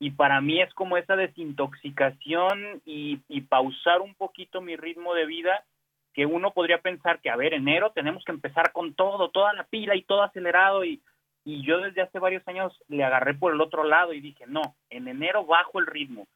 [0.00, 5.26] y para mí es como esa desintoxicación y, y pausar un poquito mi ritmo de
[5.26, 5.64] vida
[6.12, 9.64] que uno podría pensar que, a ver, enero tenemos que empezar con todo, toda la
[9.64, 11.00] pila y todo acelerado y
[11.44, 14.62] y yo desde hace varios años le agarré por el otro lado y dije, no,
[14.90, 16.26] en enero bajo el ritmo,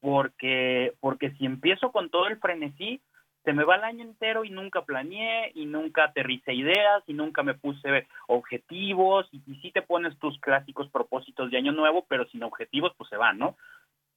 [0.00, 3.00] porque, porque si empiezo con todo el frenesí,
[3.44, 7.42] se me va el año entero y nunca planeé y nunca aterricé ideas y nunca
[7.42, 12.26] me puse objetivos y, y sí te pones tus clásicos propósitos de año nuevo, pero
[12.26, 13.56] sin objetivos pues se van, ¿no?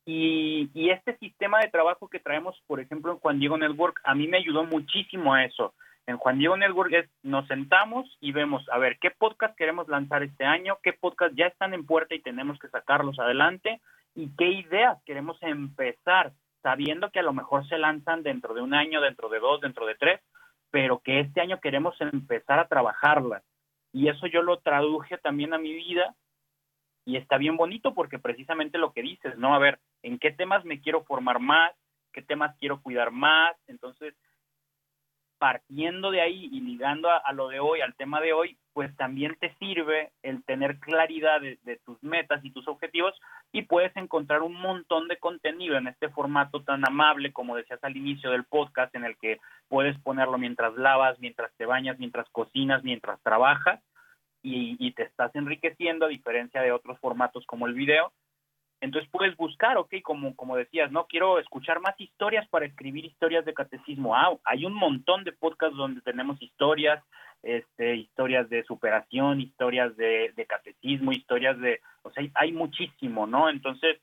[0.06, 4.14] Y, y este sistema de trabajo que traemos, por ejemplo, en Juan Diego Network, a
[4.14, 5.74] mí me ayudó muchísimo a eso
[6.06, 10.46] en Juan Diego Network nos sentamos y vemos, a ver, qué podcast queremos lanzar este
[10.46, 13.82] año, qué podcast ya están en puerta y tenemos que sacarlos adelante
[14.14, 18.74] y qué ideas queremos empezar, sabiendo que a lo mejor se lanzan dentro de un
[18.74, 20.22] año, dentro de dos, dentro de tres,
[20.72, 23.44] pero que este año queremos empezar a trabajarlas.
[23.94, 26.16] Y eso yo lo traduje también a mi vida
[27.06, 29.56] y está bien bonito porque precisamente lo que dices, ¿no?
[29.56, 31.72] A ver, ¿en qué temas me quiero formar más?
[32.12, 33.56] ¿Qué temas quiero cuidar más?
[33.68, 34.16] Entonces,
[35.44, 39.36] partiendo de ahí y ligando a, lo de hoy, al tema de hoy, pues también
[39.42, 43.14] te sirve el tener claridad de, tus metas y tus objetivos
[43.52, 47.98] y puedes encontrar un montón de contenido en este formato tan amable como decías al
[47.98, 52.82] inicio del podcast en el que puedes ponerlo mientras lavas, mientras te bañas, mientras cocinas,
[52.86, 53.82] mientras trabajas
[54.42, 58.14] y, y te estás enriqueciendo a diferencia de otros formatos como el video
[58.84, 63.46] entonces puedes buscar, ok, como, como decías, no quiero escuchar más historias para escribir historias
[63.46, 64.14] de catecismo.
[64.14, 67.02] Ah, hay un montón de podcasts donde tenemos historias,
[67.44, 73.50] este, historias de superación, historias de, catecismo, historias de, o sea, hay, muchísimo, ¿no?
[73.50, 74.02] Entonces,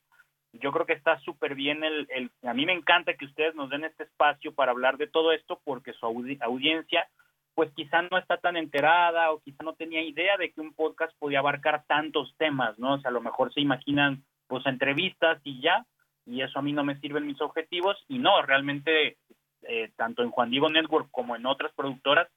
[0.55, 3.69] yo creo que está súper bien el, el, a mí me encanta que ustedes nos
[3.69, 7.07] den este espacio para hablar de todo esto porque su audiencia
[7.55, 11.13] pues quizá no está tan enterada o quizá no tenía idea de que un podcast
[11.19, 12.95] podía abarcar tantos temas, ¿no?
[12.95, 15.87] O sea, a lo mejor se imaginan pues entrevistas y ya,
[16.27, 19.17] y eso a mí no me sirven mis objetivos, y no, realmente,
[19.63, 22.29] eh, tanto en Juan Diego Network como en otras productoras,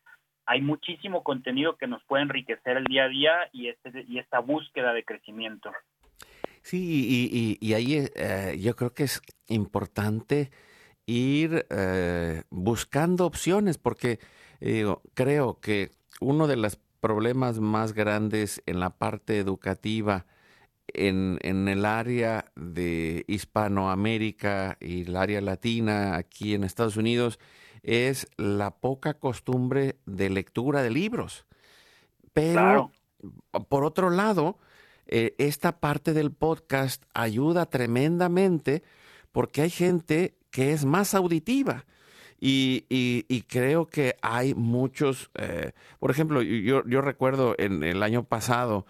[0.45, 4.39] hay muchísimo contenido que nos puede enriquecer el día a día y, este, y esta
[4.39, 5.71] búsqueda de crecimiento.
[6.62, 10.52] Sí, y, ahí eh, yo creo que es importante
[11.08, 14.19] ir eh, buscando opciones, porque
[15.13, 15.89] creo que
[16.21, 20.26] uno de los problemas más grandes en la parte educativa
[20.93, 27.39] en, en, el área de Hispanoamérica y el área latina aquí en Estados Unidos
[27.84, 31.45] es la poca costumbre de lectura de libros.
[32.34, 32.91] Pero,
[33.69, 34.58] por otro lado,
[35.06, 38.84] eh, esta parte del podcast ayuda tremendamente
[39.32, 41.86] porque hay gente que es más auditiva.
[42.39, 48.25] Y, y, creo que hay muchos, eh, por ejemplo, yo, yo recuerdo en el año
[48.25, 48.86] pasado,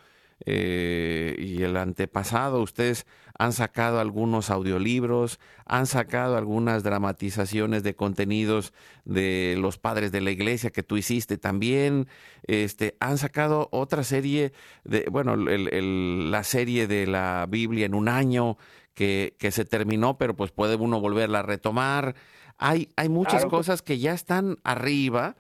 [0.45, 3.05] eh, y el antepasado, ustedes
[3.37, 8.73] han sacado algunos audiolibros, han sacado algunas dramatizaciones de contenidos
[9.05, 12.07] de los padres de la iglesia que tú hiciste también,
[12.45, 14.53] este, han sacado otra serie
[14.83, 18.57] de, bueno, la serie de la Biblia en un año
[18.93, 22.15] que, que, se terminó, pero pues puede uno volverla a retomar.
[22.57, 25.35] Hay, hay muchas cosas que ya están arriba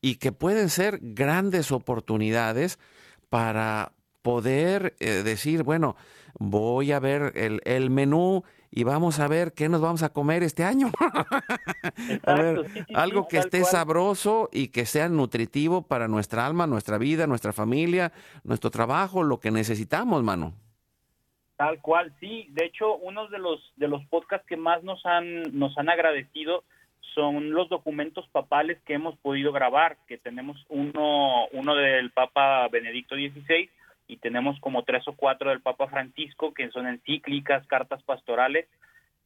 [0.00, 2.78] y que pueden ser grandes oportunidades
[3.28, 3.92] para,
[4.26, 5.94] poder eh, decir, bueno,
[6.36, 10.42] voy a ver el, el, menú y vamos a ver qué nos vamos a comer
[10.42, 10.90] este año.
[12.26, 17.28] a ver, algo que esté sabroso y que sea nutritivo para nuestra alma, nuestra vida,
[17.28, 18.10] nuestra familia,
[18.42, 20.54] nuestro trabajo, lo que necesitamos, mano.
[21.54, 22.48] Tal cual, sí.
[22.50, 26.64] De hecho, uno de los de los podcasts que más nos han nos han agradecido
[27.14, 33.14] son los documentos papales que hemos podido grabar, que tenemos uno uno del Papa Benedicto
[33.14, 33.70] XVI
[34.08, 38.66] y tenemos como tres o cuatro del Papa Francisco que son encíclicas, cartas pastorales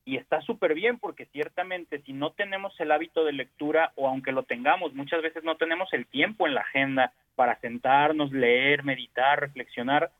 [0.05, 4.33] y está súper bien porque ciertamente si no tenemos el hábito de lectura o aunque
[4.33, 9.40] lo tengamos, muchas veces no tenemos el tiempo en la agenda para sentarnos, leer, meditar,
[9.40, 10.11] reflexionar,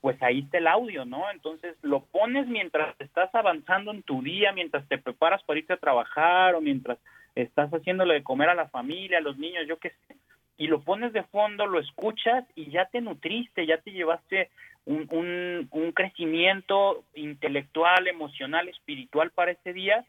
[0.00, 1.30] pues ahí está el audio, ¿no?
[1.30, 5.78] Entonces lo pones mientras estás avanzando en tu día, mientras te preparas para irte a
[5.78, 6.98] trabajar o mientras
[7.34, 10.16] estás haciéndole de comer a la familia, a los niños, yo qué sé
[10.60, 14.50] y lo pones de fondo, lo escuchas y ya te nutriste, ya te llevaste
[14.84, 20.04] un, un, crecimiento intelectual, emocional, espiritual para ese día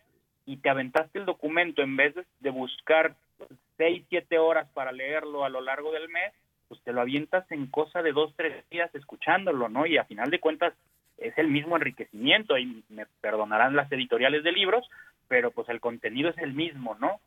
[0.45, 3.15] y te aventaste el documento en vez de, buscar
[3.77, 6.33] seis, siete horas para leerlo a lo largo del mes,
[6.67, 9.85] pues te lo avientas en cosa de dos, tres días escuchándolo, ¿no?
[9.85, 10.73] Y a final de cuentas
[11.17, 14.85] es el mismo enriquecimiento, y me perdonarán las editoriales de libros,
[15.29, 17.21] pero pues el contenido es el mismo, ¿no?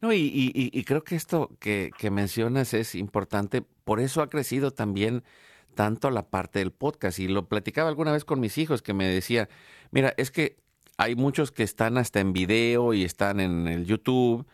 [0.00, 4.70] No, y, y, creo que esto que, que, mencionas es importante, por eso ha crecido
[4.70, 5.24] también
[5.74, 7.18] tanto la parte del podcast.
[7.18, 9.48] Y lo platicaba alguna vez con mis hijos que me decía,
[9.90, 10.58] mira, es que
[10.98, 14.46] hay muchos que están hasta en video y están en el YouTube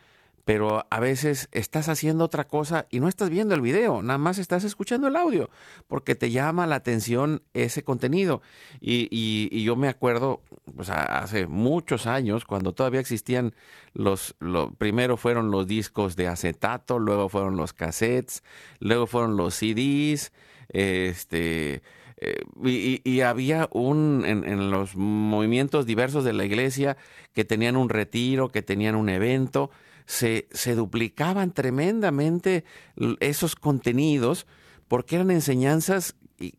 [0.44, 4.38] pero a veces estás haciendo otra cosa y no estás viendo el video, nada más
[4.38, 5.50] estás escuchando el audio,
[5.86, 8.42] porque te llama la atención ese contenido.
[8.80, 10.42] Y, y, yo me acuerdo,
[10.74, 13.54] pues hace muchos años, cuando todavía existían
[13.94, 18.42] los, lo, primero fueron los discos de acetato, luego fueron los cassettes,
[18.80, 20.32] luego fueron los CDs,
[20.68, 21.82] este...
[22.24, 26.96] Eh, y, y, había un, en, los movimientos diversos de la iglesia
[27.32, 29.72] que tenían un retiro, que tenían un evento,
[30.06, 32.64] se, se duplicaban tremendamente
[33.20, 34.46] esos contenidos
[34.88, 36.16] porque eran enseñanzas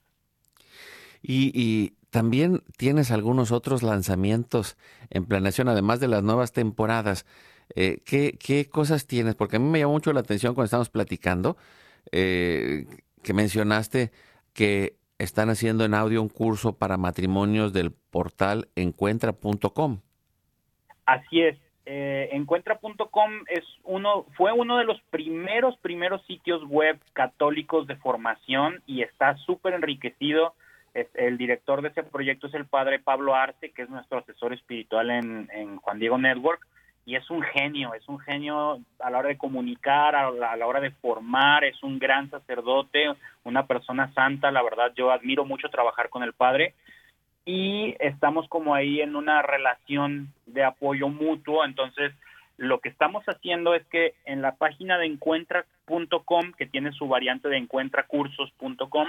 [1.22, 4.78] Y, también tienes algunos otros lanzamientos
[5.09, 7.26] en planeación, además de las nuevas temporadas.
[7.76, 9.36] Eh, ¿qué, ¿qué, cosas tienes?
[9.36, 11.57] Porque a mí me llamó mucho la atención cuando estamos platicando,
[12.13, 12.86] eh,
[13.24, 14.11] que mencionaste
[14.53, 19.99] que están haciendo en audio un curso para matrimonios del portal encuentra.com.
[21.05, 21.57] Así es.
[21.86, 28.82] eh, encuentra.com es uno, fue uno de los primeros, primeros sitios web católicos de formación
[28.86, 30.53] y está súper enriquecido.
[31.13, 35.09] El director de ese proyecto es el padre Pablo Arce, que es nuestro asesor espiritual
[35.11, 36.65] en, Juan Diego Network
[37.05, 40.81] y es un genio, es un genio a la hora de comunicar, a la, hora
[40.81, 43.05] de formar, es un gran sacerdote,
[43.45, 46.73] una persona santa, la verdad yo admiro mucho trabajar con el padre
[47.45, 52.11] y estamos como ahí en una relación de apoyo mutuo, entonces
[52.57, 57.47] lo que estamos haciendo es que en la página de encuentra.com, que tiene su variante
[57.47, 59.07] de encuentracursos.com,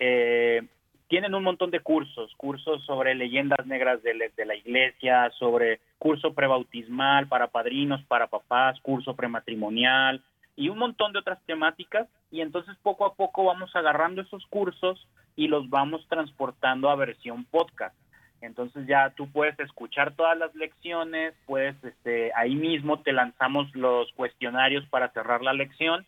[0.00, 0.62] eh,
[1.10, 4.14] tienen un montón de cursos, cursos sobre leyendas negras de,
[4.46, 10.22] la iglesia, sobre curso prebautismal para padrinos, para papás, curso prematrimonial
[10.54, 12.06] y un montón de otras temáticas.
[12.30, 15.04] Y entonces poco a poco vamos agarrando esos cursos
[15.34, 17.96] y los vamos transportando a versión podcast.
[18.40, 24.12] Entonces ya tú puedes escuchar todas las lecciones, puedes, este, ahí mismo te lanzamos los
[24.12, 26.06] cuestionarios para cerrar la lección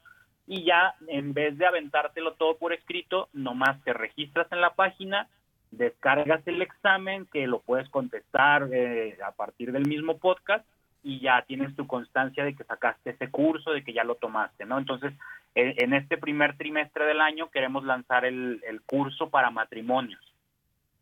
[0.53, 5.27] y ya en vez de aventártelo todo por escrito, nomás te registras en la página,
[5.71, 10.67] descargas el examen que lo puedes contestar eh, a partir del mismo podcast
[11.03, 14.67] y ya tienes tu constancia de que sacaste ese curso, de que ya lo tomaste,
[14.67, 14.77] ¿no?
[14.77, 15.15] Entonces,
[15.55, 20.21] en este primer trimestre del año queremos lanzar el, curso para matrimonios.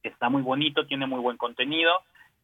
[0.04, 1.90] Está muy bonito, tiene muy buen contenido,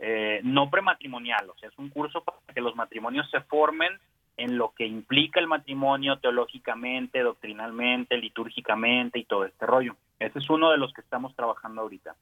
[0.00, 3.92] eh, no prematrimonial, o sea, es un curso para que los matrimonios se formen
[4.36, 9.96] en lo que implica el matrimonio teológicamente, doctrinalmente, litúrgicamente y todo este rollo.
[10.18, 12.16] Ese es uno de los que estamos trabajando ahorita.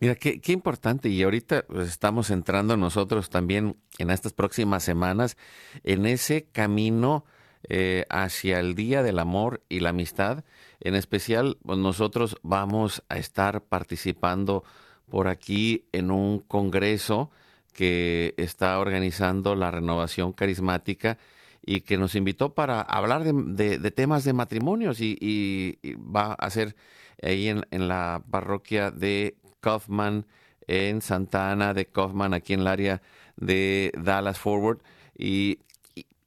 [0.00, 1.08] Mira, qué, importante.
[1.08, 5.36] Y ahorita pues, estamos entrando nosotros también en estas próximas semanas
[5.84, 7.24] en ese camino
[7.68, 10.44] eh, hacia el Día del Amor y la Amistad.
[10.80, 14.64] En especial, pues, nosotros vamos a estar participando
[15.08, 17.30] por aquí en un congreso
[17.72, 21.18] que está organizando la renovación carismática
[21.64, 26.74] y que nos invitó para hablar de, temas de matrimonios y, va a ser
[27.22, 30.26] ahí en, la parroquia de Kaufman
[30.66, 33.02] en Santa Ana de Kaufman, aquí en el área
[33.36, 34.78] de Dallas Forward.
[35.16, 35.60] Y,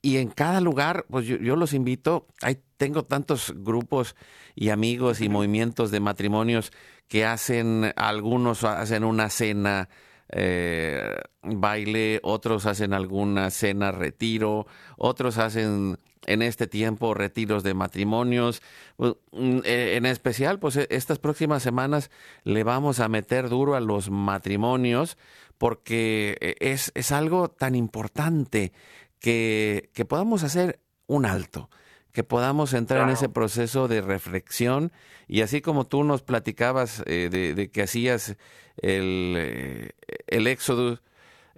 [0.02, 4.16] y en cada lugar, pues yo, yo, los invito, hay, tengo tantos grupos
[4.56, 6.72] y amigos y movimientos de matrimonios
[7.08, 9.90] que hacen, algunos hacen una cena
[10.30, 14.66] eh, baile, otros hacen alguna cena, retiro,
[14.98, 18.62] otros hacen en este tiempo retiros de matrimonios.
[18.98, 22.10] Pues, mm, eh, en especial, pues e, estas próximas semanas
[22.44, 25.18] le vamos a meter duro a los matrimonios
[25.58, 28.74] porque eh, es, es algo tan importante
[29.20, 31.70] que, que podamos hacer un alto
[32.16, 34.94] que podamos entrar en ese proceso de reflexión
[35.28, 38.38] y así como tú nos platicabas eh, de, que hacías
[38.78, 39.90] el, eh,
[40.28, 41.02] el éxodo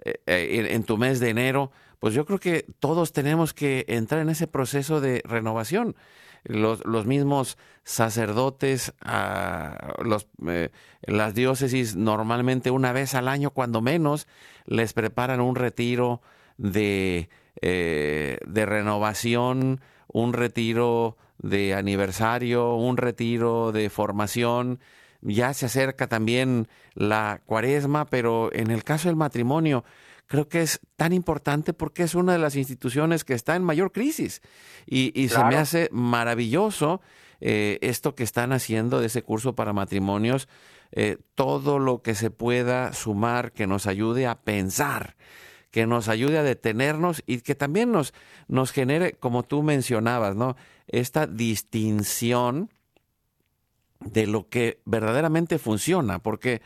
[0.04, 4.30] eh, en, tu mes de enero, pues yo creo que todos tenemos que entrar en
[4.30, 5.94] ese proceso de renovación.
[6.42, 10.26] Los, los mismos sacerdotes, ah, los,
[11.02, 14.26] las diócesis normalmente una vez al año, cuando menos,
[14.66, 16.20] les preparan un retiro
[16.56, 17.28] de,
[17.60, 24.80] de renovación, un retiro de aniversario, un retiro de formación.
[25.20, 29.84] Ya se acerca también la cuaresma, pero en el caso del matrimonio,
[30.26, 33.92] creo que es tan importante porque es una de las instituciones que está en mayor
[33.92, 34.42] crisis.
[34.86, 37.00] Y, se me hace maravilloso
[37.40, 40.48] eh, esto que están haciendo de ese curso para matrimonios,
[40.92, 45.16] eh, todo lo que se pueda sumar que nos ayude a pensar
[45.70, 48.14] que nos ayude a detenernos y que también nos,
[48.48, 50.56] nos genere, como tú mencionabas, ¿no?
[50.86, 52.70] Esta distinción
[54.00, 56.62] de lo que verdaderamente funciona, porque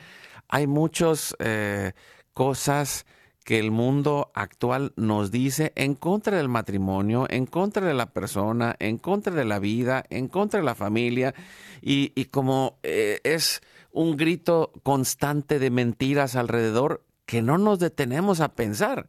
[0.48, 1.92] hay muchas eh,
[2.34, 3.06] cosas
[3.44, 8.76] que el mundo actual nos dice en contra del matrimonio, en contra de la persona,
[8.78, 11.34] en contra de la vida, en contra de la familia,
[11.80, 17.02] y, y como eh, es un grito constante de mentiras alrededor,
[17.32, 19.08] que no nos detenemos a pensar.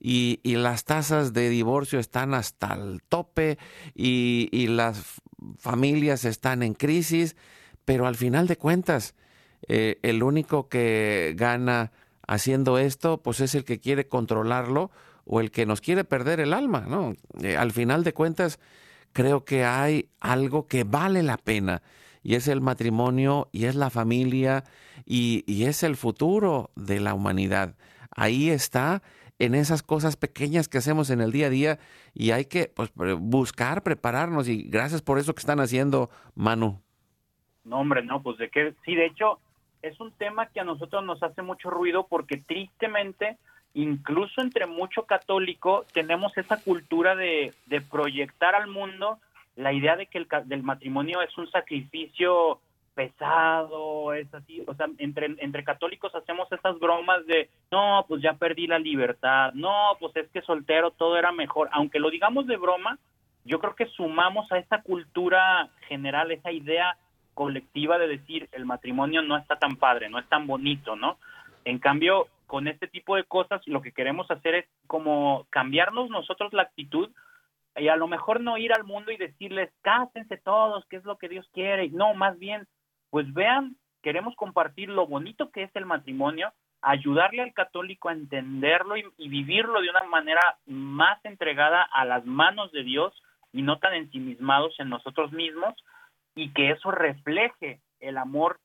[0.00, 3.58] Y, las tasas de divorcio están hasta el tope
[3.94, 5.20] y, las
[5.58, 7.36] familias están en crisis,
[7.84, 9.14] pero al final de cuentas,
[9.66, 11.92] eh, el único que gana
[12.26, 14.90] haciendo esto, pues es el que quiere controlarlo
[15.26, 17.16] o el que nos quiere perder el alma, ¿no?
[17.42, 18.60] Eh, al final de cuentas,
[19.12, 21.82] creo que hay algo que vale la pena
[22.22, 24.64] y es el matrimonio y es la familia
[25.04, 27.74] y, es el futuro de la humanidad.
[28.10, 29.02] Ahí está
[29.38, 31.78] en esas cosas pequeñas que hacemos en el día a día
[32.14, 36.80] y hay que pues, buscar, prepararnos y gracias por eso que están haciendo, Manu.
[37.64, 39.38] No, hombre, no, pues de qué, sí, de hecho
[39.82, 43.38] es un tema que a nosotros nos hace mucho ruido porque tristemente
[43.74, 49.18] incluso entre mucho católico tenemos esa cultura de, de proyectar al mundo
[49.58, 52.60] la idea de que el del matrimonio es un sacrificio
[52.94, 58.34] pesado, es así, o sea, entre, entre católicos hacemos esas bromas de, no, pues ya
[58.34, 62.56] perdí la libertad, no, pues es que soltero todo era mejor, aunque lo digamos de
[62.56, 62.98] broma,
[63.44, 66.96] yo creo que sumamos a esa cultura general, esa idea
[67.34, 71.18] colectiva de decir el matrimonio no está tan padre, no es tan bonito, ¿no?
[71.64, 76.52] En cambio, con este tipo de cosas lo que queremos hacer es como cambiarnos nosotros
[76.52, 77.10] la actitud
[77.80, 81.18] y a lo mejor no ir al mundo y decirles cásense todos, qué es lo
[81.18, 82.66] que Dios quiere, no, más bien
[83.10, 86.52] pues vean, queremos compartir lo bonito que es el matrimonio,
[86.82, 92.70] ayudarle al católico a entenderlo y, vivirlo de una manera más entregada a las manos
[92.72, 93.12] de Dios
[93.52, 95.74] y no tan ensimismados en nosotros mismos
[96.34, 98.60] y que eso refleje el amor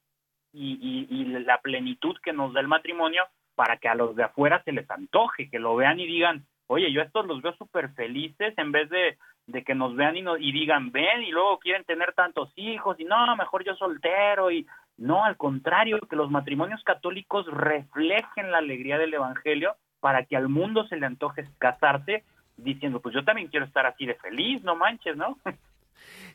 [0.52, 3.24] y, la plenitud que nos da el matrimonio
[3.56, 6.92] para que a los de afuera se les antoje, que lo vean y digan, oye,
[6.92, 10.52] yo estos los veo súper felices en vez de de que nos vean y, y
[10.52, 14.66] digan, ven, y luego quieren tener tantos hijos, y no, mejor yo soltero, y
[14.98, 20.50] no, al contrario, que los matrimonios católicos reflejen la alegría del Evangelio para que al
[20.50, 22.24] mundo se le antoje casarse,
[22.58, 25.38] diciendo, pues yo también quiero estar así de feliz, no manches, ¿no?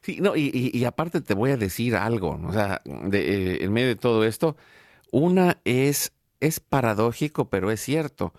[0.00, 3.72] Sí, no, y, y, aparte te voy a decir algo, o sea, de, eh, en
[3.72, 4.56] medio de todo esto,
[5.10, 8.32] una es, es paradójico, pero es cierto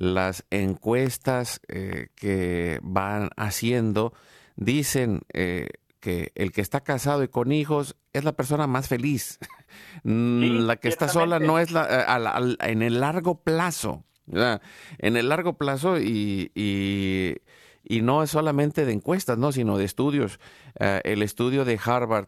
[0.00, 4.14] las encuestas eh, que van haciendo
[4.56, 5.68] dicen eh,
[6.00, 9.38] que el que está casado y con hijos es la persona más feliz.
[10.02, 14.02] La que está sola no es la, eh, en el largo plazo.
[14.26, 19.52] En el largo plazo y, y, no es solamente de encuestas, ¿no?
[19.52, 20.40] sino de estudios.
[20.74, 22.26] el estudio de Harvard,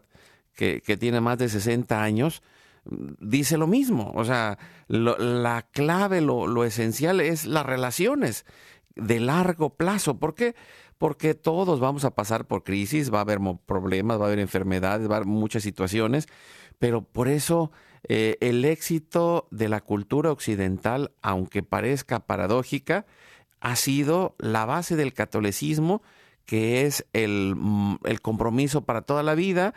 [0.55, 2.43] que, que tiene más de 60 años,
[2.85, 4.11] dice lo mismo.
[4.15, 4.57] O sea,
[4.87, 8.45] la clave, lo, esencial es las relaciones
[8.95, 10.19] de largo plazo.
[10.19, 10.55] ¿Por qué?
[10.97, 15.09] Porque todos vamos a pasar por crisis, va a haber problemas, va a haber enfermedades,
[15.09, 16.27] va a haber muchas situaciones,
[16.79, 17.71] pero por eso
[18.07, 23.05] eh, el éxito de la cultura occidental, aunque parezca paradójica,
[23.59, 26.01] ha sido la base del catolicismo,
[26.45, 29.73] que es el, mm, el compromiso para toda la vida,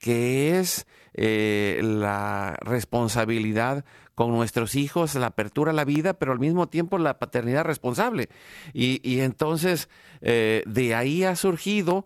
[0.00, 3.84] que es eh, la responsabilidad
[4.14, 8.28] con nuestros hijos, la apertura a la vida, pero al mismo tiempo la paternidad responsable.
[8.72, 9.88] Y, entonces
[10.20, 12.04] eh, de ahí ha surgido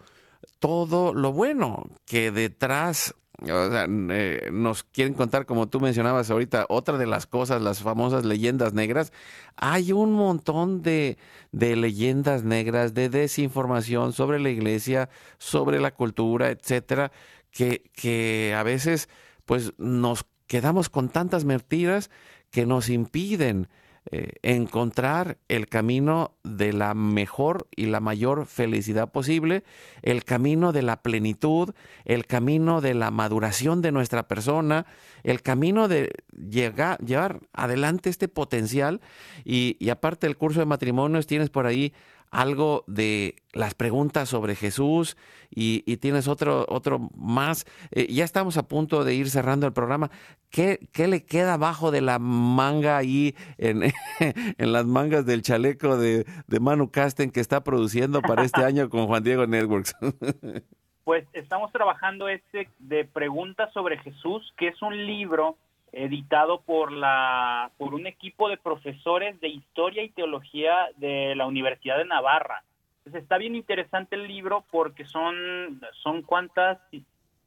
[0.58, 3.14] todo lo bueno que detrás
[3.46, 8.74] eh, nos quieren contar, como tú mencionabas ahorita, otra de las cosas, las famosas leyendas
[8.74, 9.12] negras.
[9.56, 11.18] Hay un montón de,
[11.52, 17.10] de, leyendas negras, de desinformación sobre la iglesia, sobre la cultura, etcétera,
[17.54, 19.08] que, a veces
[19.44, 22.10] pues nos quedamos con tantas mentiras
[22.50, 23.68] que nos impiden
[24.10, 29.64] eh, encontrar el camino de la mejor y la mayor felicidad posible,
[30.02, 31.74] el camino de la plenitud,
[32.04, 34.84] el camino de la maduración de nuestra persona,
[35.22, 39.00] el camino de llegar, llevar adelante este potencial.
[39.42, 41.94] Y, y aparte del curso de matrimonios, tienes por ahí
[42.34, 45.16] algo de las preguntas sobre Jesús
[45.50, 47.64] y, tienes otro, otro más.
[47.92, 50.10] Eh, ya estamos a punto de ir cerrando el programa.
[50.50, 53.84] ¿Qué, ¿Qué, le queda abajo de la manga ahí, en,
[54.58, 58.90] en las mangas del chaleco de, de, Manu Casten que está produciendo para este año
[58.90, 59.94] con Juan Diego Networks?
[61.04, 65.56] pues estamos trabajando este de preguntas sobre Jesús, que es un libro
[65.94, 71.98] editado por la por un equipo de profesores de historia y teología de la Universidad
[71.98, 72.62] de Navarra.
[72.98, 76.78] Entonces está bien interesante el libro porque son son cuántas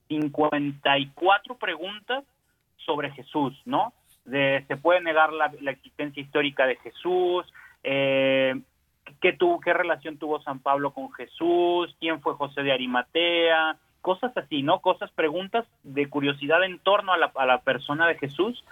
[0.07, 2.23] 54 preguntas
[2.77, 3.93] sobre Jesús, ¿no?
[4.25, 7.45] De, se puede negar la, existencia histórica de Jesús,
[7.83, 8.59] eh,
[9.21, 13.77] ¿qué, tuvo, qué relación tuvo San Pablo con Jesús, quién fue José de Arimatea,
[14.07, 14.79] cosas así, ¿no?
[14.79, 18.63] Cosas, preguntas de curiosidad en torno a la, a la persona de Jesús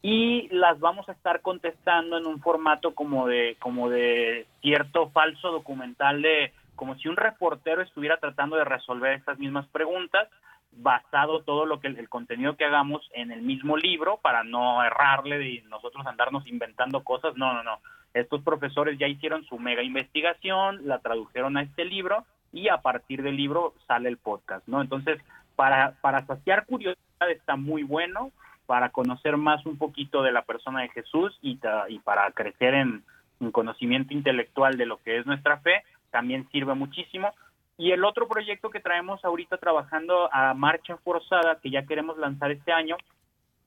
[0.00, 5.52] y las vamos a estar contestando en un formato como de como de cierto falso
[5.52, 10.30] documental de como si un reportero estuviera tratando de resolver estas mismas preguntas
[10.72, 15.46] basado todo lo que el, contenido que hagamos en el mismo libro para no errarle
[15.46, 17.80] y nosotros andarnos inventando cosas no no no
[18.14, 23.22] estos profesores ya hicieron su mega investigación la tradujeron a este libro y a partir
[23.22, 24.80] del libro sale el podcast, ¿no?
[24.80, 25.20] Entonces,
[25.56, 28.32] para, para saciar curiosidad está muy bueno,
[28.70, 31.58] para conocer más un poquito de la persona de Jesús y,
[32.04, 33.02] para crecer en,
[33.50, 35.82] conocimiento intelectual de lo que es nuestra fe,
[36.12, 37.32] también sirve muchísimo.
[37.76, 42.52] Y el otro proyecto que traemos ahorita trabajando a marcha forzada, que ya queremos lanzar
[42.52, 42.96] este año,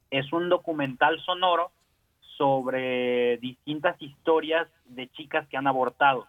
[0.09, 1.71] es un documental sonoro
[2.37, 6.27] sobre distintas historias de chicas que han abortado.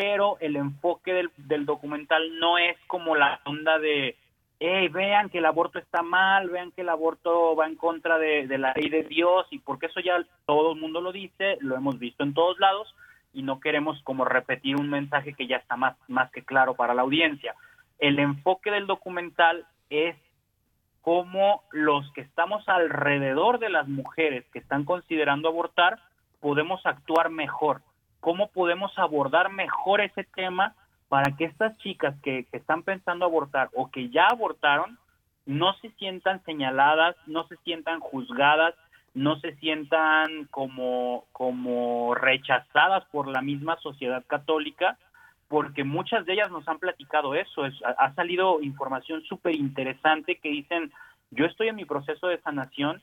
[0.00, 4.16] Pero el enfoque del, documental no es como la onda de,
[4.58, 8.46] hey, vean que el aborto está mal, vean que el aborto va en contra de,
[8.46, 11.76] de la ley de Dios, y porque eso ya todo el mundo lo dice, lo
[11.76, 12.94] hemos visto en todos lados,
[13.34, 16.94] y no queremos como repetir un mensaje que ya está más, más que claro para
[16.94, 17.54] la audiencia.
[17.98, 20.16] El enfoque del documental es
[21.02, 25.98] cómo los que estamos alrededor de las mujeres que están considerando abortar
[26.40, 27.82] podemos actuar mejor,
[28.20, 30.74] cómo podemos abordar mejor ese tema
[31.08, 34.98] para que estas chicas que, están pensando abortar o que ya abortaron
[35.44, 38.74] no se sientan señaladas, no se sientan juzgadas,
[39.14, 44.96] no se sientan como, como rechazadas por la misma sociedad católica,
[45.48, 47.66] porque muchas de ellas nos han platicado eso.
[47.66, 50.92] Es, ha, ha salido información súper interesante que dicen,
[51.32, 53.02] yo estoy en mi proceso de sanación,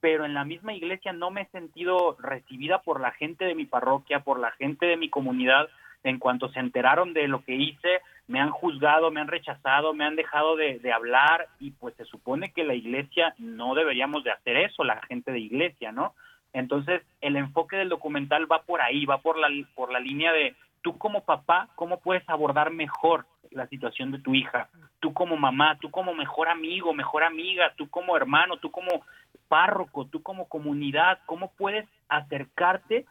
[0.00, 3.66] pero en la misma iglesia no me he sentido recibida por la gente de mi
[3.66, 5.68] parroquia, por la gente de mi comunidad,
[6.04, 10.04] en cuanto se enteraron de lo que hice, me han juzgado, me han rechazado, me
[10.04, 14.30] han dejado de, de, hablar y pues se supone que la iglesia no deberíamos de
[14.30, 16.14] hacer eso, la gente de iglesia, ¿no?
[16.52, 20.54] Entonces el enfoque del documental va por ahí, va por la, por la línea de
[20.80, 24.68] tú como papá, ¿cómo puedes abordar mejor la situación de tu hija?
[25.00, 29.04] Tú como mamá, tú como mejor amigo, mejor amiga, tú como hermano, tú como
[29.48, 33.06] párroco, tú como comunidad, ¿cómo puedes acercarte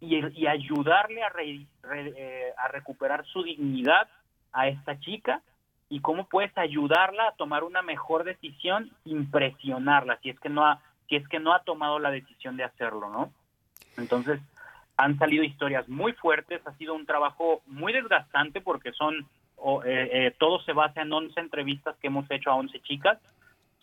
[0.00, 1.22] y, ayudarle
[1.92, 4.08] eh, a recuperar su dignidad
[4.52, 5.42] a esta chica
[5.88, 10.66] y cómo puedes ayudarla a tomar una mejor decisión sin presionarla si es que no
[10.66, 13.30] ha si es que no ha tomado la decisión de hacerlo no
[13.96, 14.40] entonces
[14.96, 19.26] han salido historias muy fuertes ha sido un trabajo muy desgastante porque son
[19.84, 23.18] eh, eh, todo se basa en 11 entrevistas que hemos hecho a 11 chicas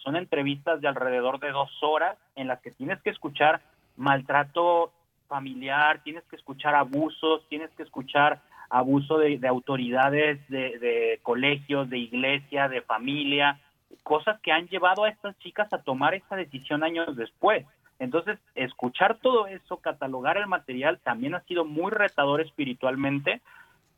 [0.04, 3.62] son entrevistas de alrededor de dos horas en las que tienes que escuchar
[3.96, 4.92] maltrato
[5.28, 11.90] familiar, tienes que escuchar abusos, tienes que escuchar abuso de, de autoridades, de, de, colegios,
[11.90, 13.60] de iglesia, de familia,
[14.04, 17.66] cosas que han llevado a estas chicas a tomar esta decisión años después.
[18.00, 23.42] Entonces, escuchar todo eso, catalogar el material, también ha sido muy retador espiritualmente,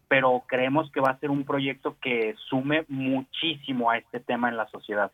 [0.08, 4.58] pero creemos que va a ser un proyecto que sume muchísimo a este tema en
[4.58, 5.12] la sociedad.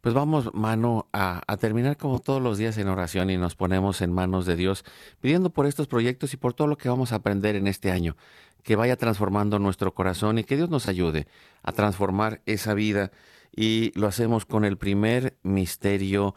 [0.00, 4.12] Pues vamos, mano, a, terminar como todos los días en oración y nos ponemos en
[4.12, 4.84] manos de Dios,
[5.20, 8.16] pidiendo por estos proyectos y por todo lo que vamos a aprender en este año,
[8.62, 11.26] que vaya transformando nuestro corazón y que Dios nos ayude
[11.62, 13.10] a transformar esa vida.
[13.54, 16.34] Y lo hacemos con el primer misterio,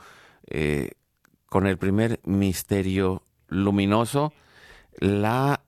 [0.48, 0.92] eh,
[1.46, 4.34] con el primer misterio luminoso,
[5.00, 5.62] la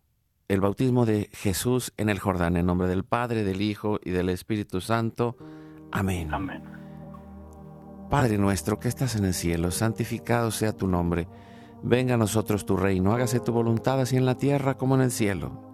[0.48, 4.30] el bautismo de Jesús en el Jordán, en nombre del Padre, del Hijo y del
[4.30, 5.36] Espíritu Santo.
[5.92, 6.34] Amén.
[6.34, 6.77] Amén.
[8.10, 11.28] Padre nuestro que estás en el cielo, santificado sea tu nombre.
[11.84, 15.12] Venga a nosotros tu reino, hágase tu voluntad así en la tierra como en el
[15.12, 15.68] cielo.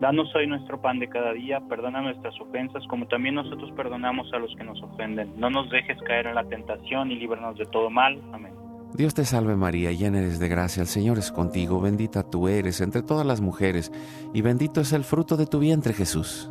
[0.00, 4.38] Danos hoy nuestro pan de cada día, perdona nuestras ofensas como también nosotros perdonamos a
[4.38, 5.38] los que nos ofenden.
[5.38, 8.20] No nos dejes caer en la tentación y líbranos de todo mal.
[8.32, 8.52] Amén.
[8.94, 12.80] Dios te salve María, llena eres de gracia, el Señor es contigo, bendita tú eres
[12.80, 13.92] entre todas las mujeres,
[14.34, 16.50] y bendito es el fruto de tu vientre Jesús.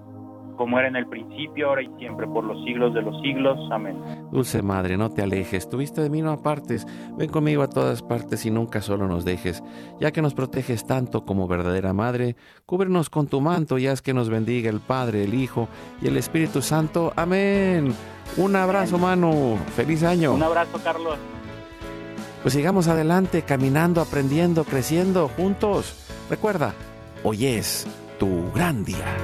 [0.61, 3.57] Como era en el principio, ahora y siempre, por los siglos de los siglos.
[3.71, 3.97] Amén.
[4.31, 6.85] Dulce Madre, no te alejes, tu vista de mí no apartes,
[7.17, 9.63] ven conmigo a todas partes y nunca solo nos dejes,
[9.99, 12.35] ya que nos proteges tanto como verdadera Madre,
[12.67, 15.67] cúbrenos con tu manto y haz que nos bendiga el Padre, el Hijo
[15.99, 17.11] y el Espíritu Santo.
[17.15, 17.95] Amén.
[18.37, 19.57] Un abrazo, mano.
[19.75, 20.35] Feliz año.
[20.35, 21.17] Un abrazo, Carlos.
[22.43, 26.07] Pues sigamos adelante, caminando, aprendiendo, creciendo juntos.
[26.29, 26.75] Recuerda,
[27.23, 27.87] hoy es
[28.19, 29.17] tu gran día.